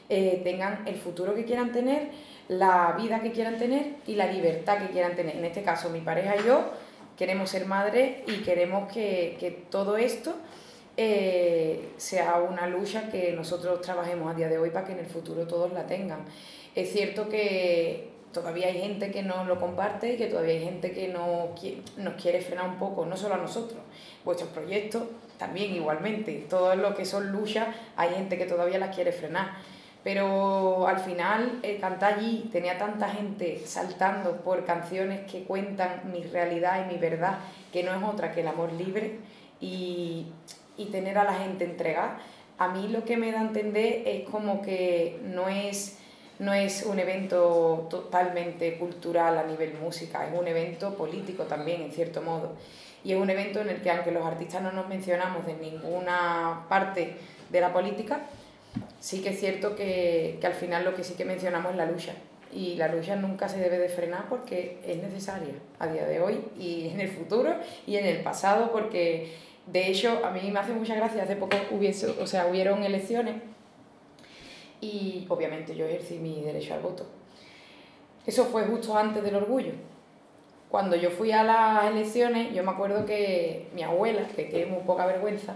[0.10, 2.10] eh, tengan el futuro que quieran tener,
[2.48, 5.36] la vida que quieran tener y la libertad que quieran tener.
[5.36, 6.72] En este caso, mi pareja y yo
[7.18, 10.36] queremos ser madres y queremos que, que todo esto
[10.98, 15.06] eh, sea una lucha que nosotros trabajemos a día de hoy para que en el
[15.06, 16.26] futuro todos la tengan.
[16.76, 20.92] Es cierto que todavía hay gente que no lo comparte y que todavía hay gente
[20.92, 21.50] que no
[21.98, 23.80] nos quiere frenar un poco, no solo a nosotros,
[24.26, 25.04] vuestros proyectos
[25.38, 29.52] también igualmente, todo lo que son luchas, hay gente que todavía las quiere frenar.
[30.04, 36.24] Pero al final, el cantar allí tenía tanta gente saltando por canciones que cuentan mi
[36.24, 37.40] realidad y mi verdad,
[37.74, 39.20] que no es otra que el amor libre.
[39.60, 40.28] Y
[40.78, 42.20] y tener a la gente entregada,
[42.58, 45.98] a mí lo que me da a entender es como que no es,
[46.40, 51.92] no es un evento totalmente cultural a nivel música, es un evento político también, en
[51.92, 52.54] cierto modo.
[53.04, 56.66] Y es un evento en el que, aunque los artistas no nos mencionamos de ninguna
[56.68, 57.16] parte
[57.50, 58.22] de la política,
[59.00, 61.86] sí que es cierto que, que al final lo que sí que mencionamos es la
[61.86, 62.14] lucha.
[62.52, 66.40] Y la lucha nunca se debe de frenar porque es necesaria a día de hoy
[66.58, 67.54] y en el futuro
[67.86, 69.34] y en el pasado porque
[69.68, 73.36] de hecho, a mí me hace mucha gracia, hace poco hubiese, o sea, hubieron elecciones
[74.80, 77.06] y obviamente yo ejercí mi derecho al voto.
[78.26, 79.74] Eso fue justo antes del orgullo.
[80.70, 84.84] Cuando yo fui a las elecciones, yo me acuerdo que mi abuela, que tiene muy
[84.84, 85.56] poca vergüenza,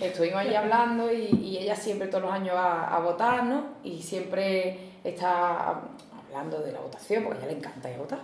[0.00, 3.64] estuvimos allí hablando y, y, ella siempre todos los años va a votar, ¿no?
[3.82, 5.82] Y siempre está
[6.26, 8.20] hablando de la votación, porque a ella le encanta votar.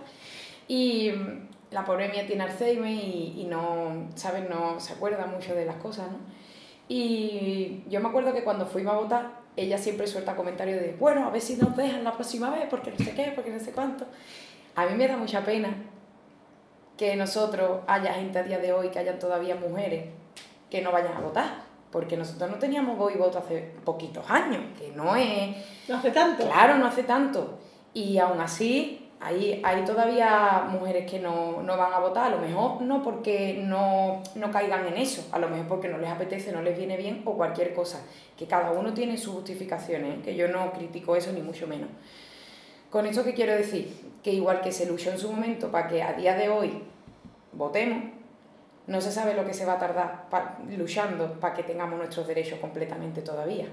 [0.67, 1.11] Y
[1.71, 4.47] la pobre mía tiene Alzheimer y, y no, ¿sabes?
[4.49, 6.17] No se acuerda mucho de las cosas, ¿no?
[6.87, 11.25] Y yo me acuerdo que cuando fuimos a votar, ella siempre suelta comentarios de, bueno,
[11.25, 13.71] a ver si nos dejan la próxima vez, porque no sé qué, porque no sé
[13.71, 14.05] cuánto.
[14.75, 15.73] A mí me da mucha pena
[16.97, 20.05] que nosotros haya gente a día de hoy, que hayan todavía mujeres
[20.69, 24.61] que no vayan a votar, porque nosotros no teníamos voz y voto hace poquitos años,
[24.77, 25.55] que no es...
[25.87, 26.45] No hace tanto.
[26.45, 27.59] Claro, no hace tanto.
[27.93, 32.39] Y aún así, hay, hay todavía mujeres que no, no, van a votar, a lo
[32.39, 36.51] mejor no porque no, no, caigan en eso, a lo mejor porque no les apetece,
[36.51, 38.01] no les viene bien o cualquier cosa,
[38.35, 40.21] que cada uno tiene sus justificaciones, ¿eh?
[40.23, 41.89] que yo no critico eso ni mucho menos.
[42.89, 46.01] Con esto que quiero decir, que igual que se luchó en su momento para que
[46.01, 46.81] a día de hoy
[47.53, 48.03] votemos,
[48.87, 50.25] no se sabe lo que se va a tardar
[50.75, 53.67] luchando para que tengamos nuestros derechos completamente todavía.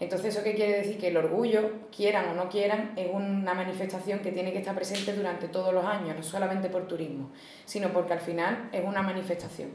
[0.00, 0.98] Entonces, ¿eso qué quiere decir?
[0.98, 5.12] Que el orgullo, quieran o no quieran, es una manifestación que tiene que estar presente
[5.12, 7.30] durante todos los años, no solamente por turismo,
[7.64, 9.70] sino porque al final es una manifestación.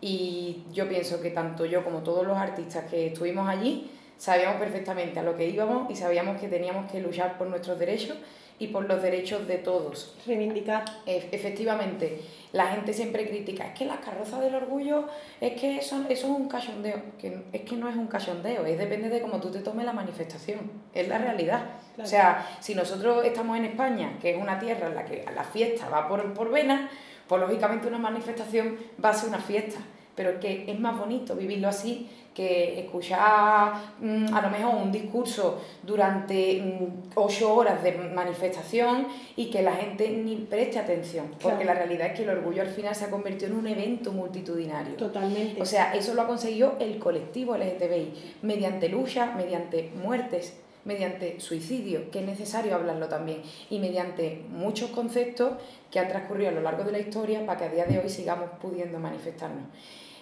[0.00, 5.18] Y yo pienso que tanto yo como todos los artistas que estuvimos allí, sabíamos perfectamente
[5.18, 8.16] a lo que íbamos y sabíamos que teníamos que luchar por nuestros derechos
[8.58, 10.14] y por los derechos de todos.
[10.26, 10.84] Reivindicar.
[11.06, 12.20] efectivamente,
[12.52, 15.06] la gente siempre critica, es que la carroza del orgullo,
[15.40, 18.78] es que eso, eso es un cachondeo, que es que no es un cachondeo, es
[18.78, 21.64] depende de cómo tú te tomes la manifestación, es la realidad.
[21.98, 25.44] O sea, si nosotros estamos en España, que es una tierra en la que la
[25.44, 26.90] fiesta va por, por venas,
[27.26, 29.80] pues lógicamente una manifestación va a ser una fiesta,
[30.14, 35.60] pero que es más bonito vivirlo así que escuchar mm, a lo mejor un discurso
[35.82, 41.74] durante mm, ocho horas de manifestación y que la gente ni preste atención, porque la
[41.74, 44.96] realidad es que el orgullo al final se ha convertido en un evento multitudinario.
[44.96, 45.62] Totalmente.
[45.62, 52.10] O sea, eso lo ha conseguido el colectivo LGTBI, mediante lucha, mediante muertes, mediante suicidio,
[52.10, 55.52] que es necesario hablarlo también, y mediante muchos conceptos
[55.90, 58.08] que han transcurrido a lo largo de la historia para que a día de hoy
[58.08, 59.68] sigamos pudiendo manifestarnos.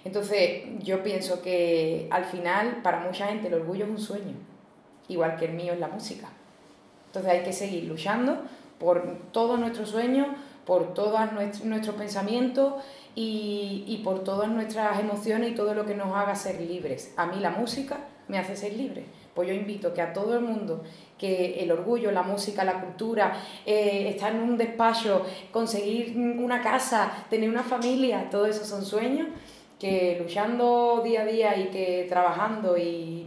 [0.05, 4.35] Entonces, yo pienso que al final, para mucha gente, el orgullo es un sueño,
[5.09, 6.29] igual que el mío es la música.
[7.07, 8.39] Entonces, hay que seguir luchando
[8.79, 10.27] por todos nuestros sueños,
[10.67, 11.21] por todos
[11.65, 12.75] nuestros pensamientos
[13.15, 17.13] y, y, por todas nuestras emociones y todo lo que nos haga ser libres.
[17.17, 17.99] A mí la música
[18.29, 19.05] me hace ser libre.
[19.35, 20.83] Pues yo invito que a todo el mundo
[21.19, 23.35] que el orgullo, la música, la cultura,
[23.65, 29.29] eh, estar en un despacho, conseguir una casa, tener una familia, todo eso son sueños
[29.83, 33.27] que luchando día a día y que trabajando y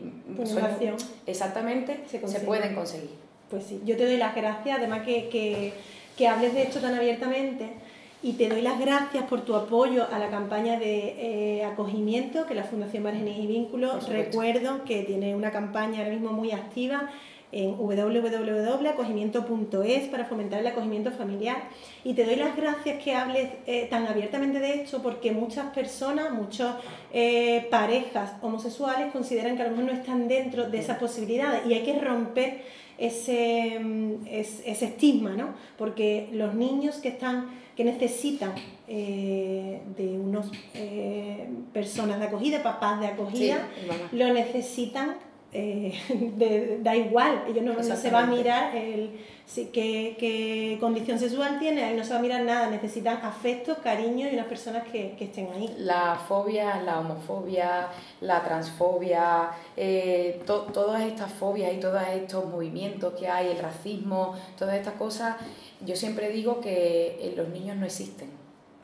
[1.28, 3.10] exactamente se, pueden conseguir.
[3.49, 5.74] Pues sí, yo te doy las gracias, además que, que,
[6.18, 7.72] que hables de esto tan abiertamente
[8.24, 12.56] y te doy las gracias por tu apoyo a la campaña de eh, acogimiento que
[12.56, 17.10] la Fundación Márgenes y Vínculos, recuerdo que tiene una campaña ahora mismo muy activa
[17.56, 21.70] en www.acogimiento.es para fomentar el acogimiento familiar.
[22.03, 26.34] Y te doy las gracias que hables eh, tan abiertamente de esto porque muchas personas,
[26.34, 26.76] muchas
[27.14, 31.74] eh, parejas homosexuales consideran que a lo mejor no están dentro de esas posibilidades y
[31.74, 32.62] hay que romper
[32.97, 35.53] ese, mm, ese, estigma, ¿no?
[35.78, 38.53] Porque los niños que están que necesitan
[38.88, 40.49] eh, de unas
[41.74, 43.68] personas de acogida, papás de acogida,
[44.14, 45.18] lo necesitan
[45.58, 49.12] eh, da igual, ellos no, se va a mirar el,
[49.72, 54.34] qué, condición sexual tiene, ahí no se va a mirar nada, necesitan afecto, cariño y
[54.34, 55.74] unas personas que, estén ahí.
[55.80, 57.88] La fobia, la homofobia,
[58.20, 64.76] la transfobia, eh, todas estas fobias y todos estos movimientos que hay, el racismo, todas
[64.76, 65.38] estas cosas,
[65.86, 68.30] yo siempre digo que los niños no existen,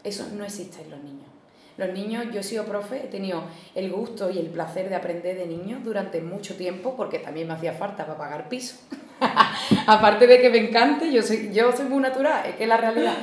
[0.03, 1.30] eso no existe en los niños.
[1.77, 3.43] Los niños, yo he sido profe, he tenido
[3.75, 7.53] el gusto y el placer de aprender de niños durante mucho tiempo porque también me
[7.53, 8.75] hacía falta para pagar piso.
[9.87, 12.77] Aparte de que me encante, yo soy, yo soy muy natural, es que es la
[12.77, 13.15] realidad.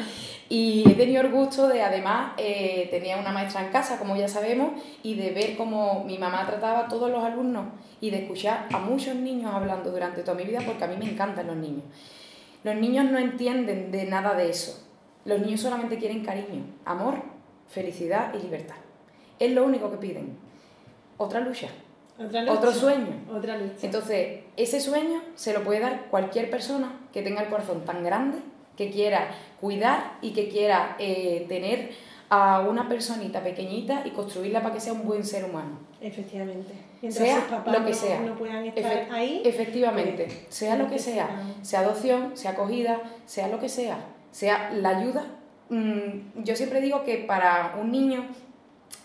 [0.49, 4.29] Y he tenido el gusto de, además, eh, tenía una maestra en casa, como ya
[4.29, 7.67] sabemos, y de ver cómo mi mamá trataba a todos los alumnos
[8.01, 11.11] y de escuchar a muchos niños hablando durante toda mi vida, porque a mí me
[11.11, 11.85] encantan los niños.
[12.65, 14.89] Los niños no entienden de nada de eso.
[15.27, 17.38] Los niños solamente quieren cariño, amor
[17.69, 18.77] felicidad y libertad.
[19.39, 20.37] Es lo único que piden.
[21.17, 21.69] Otra lucha.
[22.19, 23.25] Otro sueño.
[23.33, 23.75] Otra lucha.
[23.83, 28.39] Entonces, ese sueño se lo puede dar cualquier persona que tenga el corazón tan grande,
[28.77, 29.29] que quiera
[29.61, 31.91] cuidar y que quiera eh, tener
[32.31, 35.79] a una personita pequeñita y construirla para que sea un buen ser humano.
[36.01, 36.73] Efectivamente.
[37.09, 38.21] sea lo que sea.
[38.21, 39.43] No puedan estar ahí.
[39.45, 40.25] Efectivamente.
[40.25, 41.29] Pues, sea lo que sea.
[41.63, 43.99] Sea adopción, sea acogida, sea lo que sea.
[44.31, 45.38] Sea la ayuda
[45.71, 48.25] Mm, yo siempre digo que para un niño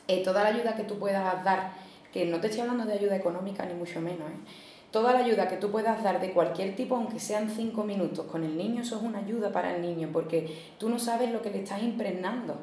[0.08, 1.74] eh, toda la ayuda que tú puedas dar,
[2.12, 4.38] que no te estoy hablando de ayuda económica ni mucho menos, ¿eh?
[4.92, 8.44] toda la ayuda que tú puedas dar de cualquier tipo, aunque sean cinco minutos con
[8.44, 11.50] el niño, eso es una ayuda para el niño, porque tú no sabes lo que
[11.50, 12.56] le estás impregnando.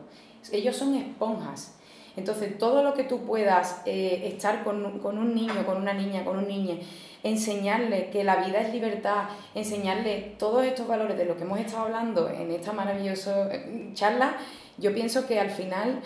[0.52, 1.74] Ellos son esponjas.
[2.16, 6.24] Entonces, todo lo que tú puedas eh, estar con, con, un niño, con una niña,
[6.24, 6.76] con un niño,
[7.22, 11.84] enseñarle que la vida es libertad, enseñarle todos estos valores de lo que hemos estado
[11.84, 14.36] hablando en esta maravillosa eh, charla,
[14.78, 16.00] yo pienso que al final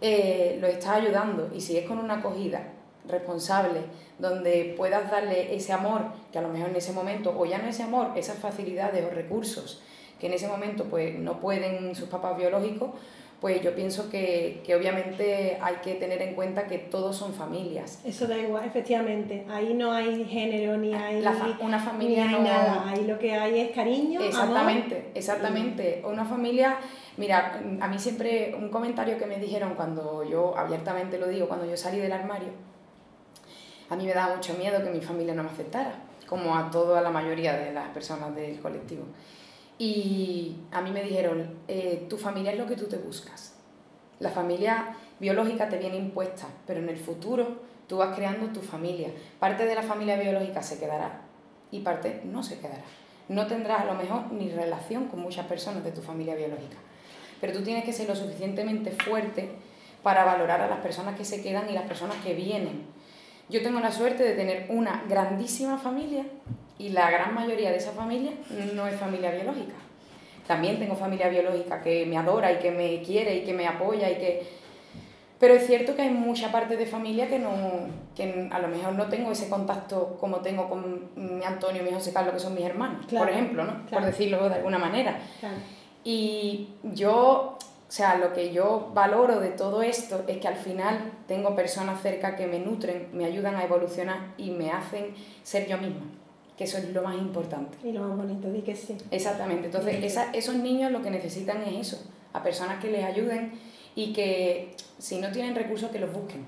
[0.00, 1.50] eh, lo está ayudando.
[1.54, 2.72] Y si es con una acogida
[3.08, 3.80] responsable,
[4.18, 6.02] donde puedas darle ese amor,
[6.32, 9.10] que a lo mejor en ese momento, o ya no ese amor, esas facilidades o
[9.10, 9.82] recursos
[10.20, 12.90] que en ese momento pues no pueden sus papás biológicos,
[13.40, 18.00] pues yo pienso que, que, obviamente hay que tener en cuenta que todos son familias.
[18.04, 19.46] Eso da igual, efectivamente.
[19.48, 21.24] Ahí no hay género ni hay
[21.60, 22.84] una familia ni hay nada.
[22.86, 24.20] Ahí lo que hay es cariño.
[24.20, 26.02] Exactamente, exactamente.
[26.04, 26.76] Una familia,
[27.16, 31.64] mira, a mí siempre un comentario que me dijeron cuando yo abiertamente lo digo, cuando
[31.64, 32.50] yo salí del armario,
[33.88, 35.94] a mí me daba mucho miedo que mi familia no me aceptara,
[36.26, 39.04] como a toda la mayoría de las personas del colectivo.
[39.80, 43.54] Y a mí me dijeron, eh, tu familia es lo que tú te buscas.
[44.18, 49.08] La familia biológica te viene impuesta, pero en el futuro tú vas creando tu familia.
[49.38, 51.22] Parte de la familia biológica se quedará
[51.70, 52.84] y parte no se quedará.
[53.30, 56.76] No tendrás a lo mejor ni relación con muchas personas de tu familia biológica.
[57.40, 59.48] Pero tú tienes que ser lo suficientemente fuerte
[60.02, 62.82] para valorar a las personas que se quedan y las personas que vienen.
[63.48, 66.26] Yo tengo la suerte de tener una grandísima familia
[66.80, 68.32] y la gran mayoría de esa familia
[68.74, 69.74] no es familia biológica.
[70.46, 74.10] También tengo familia biológica que me adora y que me quiere y que me apoya
[74.10, 74.60] y que...
[75.38, 77.50] Pero es cierto que hay mucha parte de familia que, no,
[78.16, 81.92] que a lo mejor no tengo ese contacto como tengo con mi Antonio y mi
[81.92, 83.86] José Carlos, que son mis hermanos, por ejemplo, ¿no?
[83.86, 85.18] por decirlo de alguna manera.
[86.02, 91.12] Y yo, o sea, lo que yo valoro de todo esto es que al final
[91.28, 95.76] tengo personas cerca que me nutren, me ayudan a evolucionar y me hacen ser yo
[95.76, 96.06] misma
[96.60, 97.78] que eso es lo más importante.
[97.82, 98.94] Y lo más bonito, di que sí.
[99.10, 102.04] Exactamente, entonces esos niños lo que necesitan es eso,
[102.34, 103.52] a personas que les ayuden
[103.94, 106.44] y que si no tienen recursos que los busquen.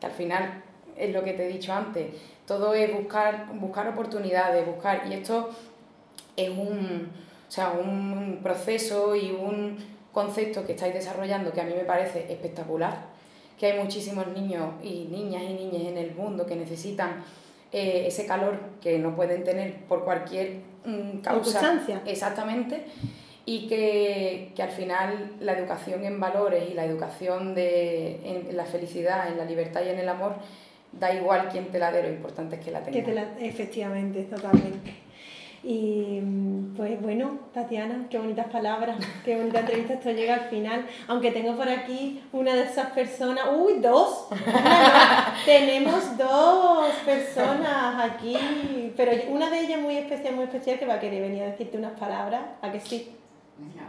[0.00, 0.62] Que al final
[0.96, 2.14] es lo que te he dicho antes,
[2.46, 5.50] todo es buscar, buscar oportunidades, buscar, y esto
[6.34, 7.10] es un,
[7.46, 9.76] o sea, un proceso y un
[10.12, 13.04] concepto que estáis desarrollando que a mí me parece espectacular,
[13.58, 17.22] que hay muchísimos niños y niñas y niñas en el mundo que necesitan
[17.72, 21.60] eh, ese calor que no pueden tener por cualquier mm, causa.
[21.60, 22.02] Circunstancia.
[22.06, 22.84] Exactamente.
[23.44, 29.28] y que, al final la educación en valores y la educación de, en la felicidad,
[29.28, 30.36] en la libertad y en el amor,
[30.92, 33.28] da igual quién te la dé, lo importante es que la tengas.
[33.40, 35.01] efectivamente, totalmente.
[35.64, 36.20] Y
[36.76, 40.86] pues bueno, Tatiana, qué bonitas palabras, qué bonita entrevista, esto llega al final.
[41.06, 44.26] Aunque tengo por aquí una de esas personas, uy, dos,
[45.44, 51.00] tenemos dos personas aquí, pero una de ellas muy especial, muy especial que va a
[51.00, 53.12] querer venir a decirte unas palabras, ¿a que sí?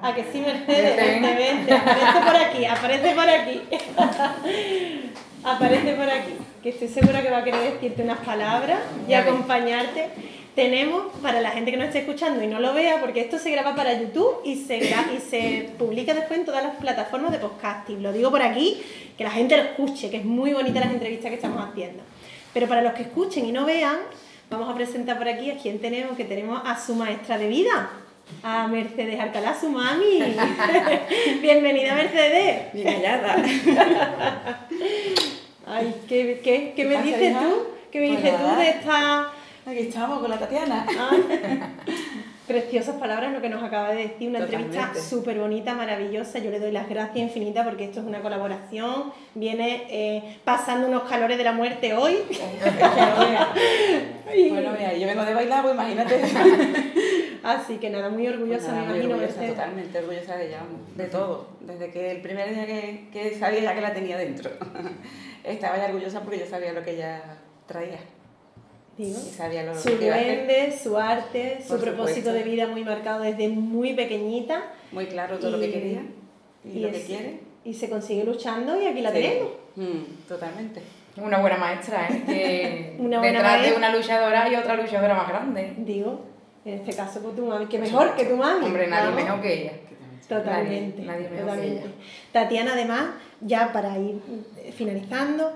[0.03, 0.95] ¿A que sí, Mercedes?
[0.95, 3.61] Vente, vente, aparece por aquí, aparece por aquí.
[5.43, 10.09] aparece por aquí, que estoy segura que va a querer decirte unas palabras y acompañarte
[10.55, 13.51] tenemos, para la gente que nos esté escuchando y no lo vea, porque esto se
[13.51, 18.03] graba para YouTube y se, y se publica después en todas las plataformas de podcasting.
[18.03, 18.81] Lo digo por aquí,
[19.17, 22.03] que la gente lo escuche, que es muy bonita las entrevistas que estamos haciendo.
[22.53, 23.97] Pero para los que escuchen y no vean,
[24.49, 27.89] vamos a presentar por aquí a quien tenemos, que tenemos a su maestra de vida,
[28.43, 30.19] a Mercedes Alcalá, su mami.
[31.41, 32.71] Bienvenida, Mercedes.
[32.73, 33.35] Bienvenida.
[35.65, 37.67] Ay, ¿qué, qué, qué me dices tú?
[37.91, 39.32] ¿Qué me dices tú de esta
[39.65, 40.85] Aquí estamos con la Tatiana.
[40.97, 41.11] Ah.
[42.47, 46.39] preciosas palabras lo que nos acaba de decir, una entrevista súper bonita, maravillosa.
[46.39, 49.13] Yo le doy las gracias infinitas porque esto es una colaboración.
[49.33, 52.15] Viene eh, pasando unos calores de la muerte hoy.
[54.49, 56.21] bueno, mira, yo vengo de bailar, pues imagínate.
[57.43, 59.15] Así que nada, muy orgullosa, pues me imagino.
[59.15, 60.59] Orgullosa, totalmente orgullosa de ella,
[60.95, 61.47] de todo.
[61.61, 64.49] Desde que el primer día que, que sabía ya que la tenía dentro.
[65.43, 67.21] Estaba ya orgullosa porque yo sabía lo que ella
[67.67, 67.99] traía.
[68.97, 74.71] Digo, su duende, su arte, su propósito de vida muy marcado desde muy pequeñita.
[74.91, 76.03] Muy claro todo lo que quería
[76.63, 77.39] y, lo que quiere.
[77.65, 79.49] Y se consigue luchando y aquí la tenemos.
[79.75, 80.81] Mm, totalmente.
[81.17, 82.23] Una buena maestra, ¿eh?
[82.25, 85.73] Que una buena detrás de una luchadora hay otra luchadora más grande.
[85.77, 86.25] Digo,
[86.63, 88.65] en este caso por tu mami, que mejor que tu mami.
[88.65, 89.73] Hombre, nadie mejor que ella.
[90.27, 91.01] Totalmente.
[91.01, 91.87] Nadie, totalmente.
[92.31, 93.09] Tatiana, además,
[93.41, 94.19] ya para ir
[94.75, 95.53] finalizando,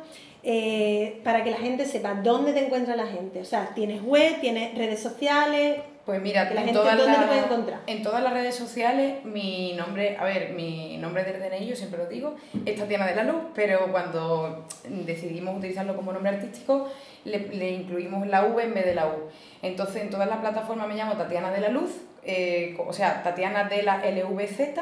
[0.50, 3.42] eh, para que la gente sepa dónde te encuentra la gente.
[3.42, 5.82] O sea, tienes web, tienes redes sociales.
[6.06, 7.80] Pues mira, la en, gente, todas ¿dónde te puede encontrar?
[7.86, 12.02] en todas las redes sociales, mi nombre, a ver, mi nombre del DNI, yo siempre
[12.02, 12.36] lo digo,
[12.66, 16.90] es Tatiana de la Luz, pero cuando decidimos utilizarlo como nombre artístico,
[17.26, 19.28] le, le incluimos la V en vez de la U.
[19.62, 21.92] Entonces, en todas las plataformas me llamo Tatiana de la Luz,
[22.24, 24.80] eh, o sea, Tatiana de la LVZ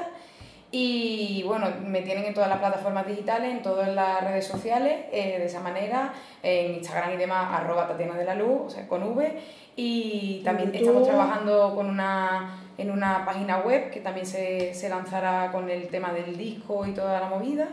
[0.77, 5.39] y bueno, me tienen en todas las plataformas digitales, en todas las redes sociales, eh,
[5.39, 6.11] de esa manera,
[6.43, 9.39] en Instagram y demás, arroba Tatiana de la Luz, o sea, con V.
[9.77, 15.49] Y también estamos trabajando con una, en una página web que también se, se lanzará
[15.53, 17.69] con el tema del disco y toda la movida.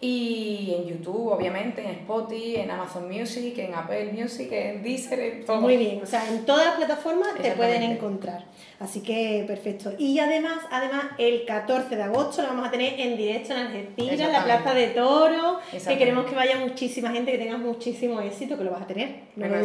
[0.00, 5.44] Y en YouTube, obviamente, en Spotify, en Amazon Music, en Apple Music, en Deezer, en
[5.44, 5.60] todo.
[5.60, 8.44] Muy bien, o sea, en todas las plataformas te pueden encontrar.
[8.78, 9.92] Así que perfecto.
[9.98, 14.24] Y además, además, el 14 de agosto lo vamos a tener en directo en Argentina,
[14.24, 18.56] en la Plaza de Toro, que queremos que vaya muchísima gente, que tengas muchísimo éxito,
[18.56, 19.22] que lo vas a tener.
[19.34, 19.56] No, lo,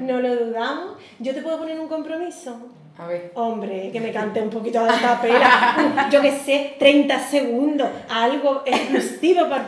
[0.00, 0.96] no lo dudamos.
[1.18, 2.58] Yo te puedo poner un compromiso.
[2.98, 3.30] A ver.
[3.34, 6.08] Hombre, que me cante un poquito de tapera.
[6.10, 7.88] Yo que sé, 30 segundos.
[8.08, 9.66] Algo exclusivo para.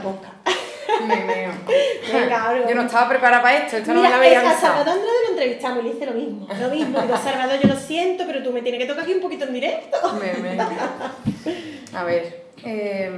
[1.06, 1.50] Me meo.
[2.12, 5.18] Venga, Yo no estaba preparada para esto, esto no me lo había A Salvador Andrade
[5.24, 6.48] lo entrevistamos y le hice lo mismo.
[6.58, 7.00] Lo mismo.
[7.00, 9.52] Digo, Salvador, yo lo siento, pero tú me tienes que tocar aquí un poquito en
[9.52, 9.98] directo.
[10.14, 10.66] Me meo.
[11.94, 12.44] A ver.
[12.64, 13.10] Eh...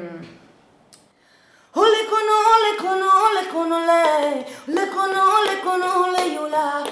[1.72, 6.82] Ole con ole con ole con ole, ole con ole con ole yola.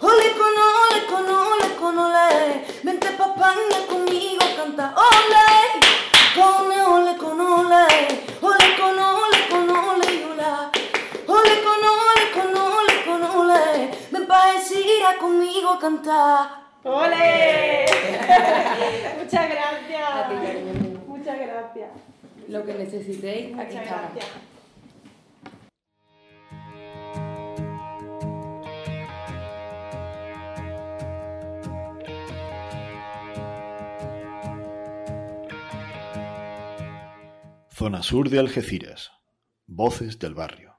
[0.00, 5.78] Ole con ole con ole con ole, vente papanga conmigo canta ole.
[6.34, 7.86] Con ole con ole,
[8.40, 10.70] ole con ole con ole yola.
[11.28, 16.64] Ole con ole con ole con ole, ven pa' decir a conmigo cantar.
[16.82, 17.86] ¡Ole!
[19.16, 20.28] Muchas gracias.
[21.06, 22.13] Muchas gracias
[22.48, 24.10] lo que necesitéis, aquí estamos.
[37.72, 39.10] Zona Sur de Algeciras.
[39.66, 40.73] Voces del barrio.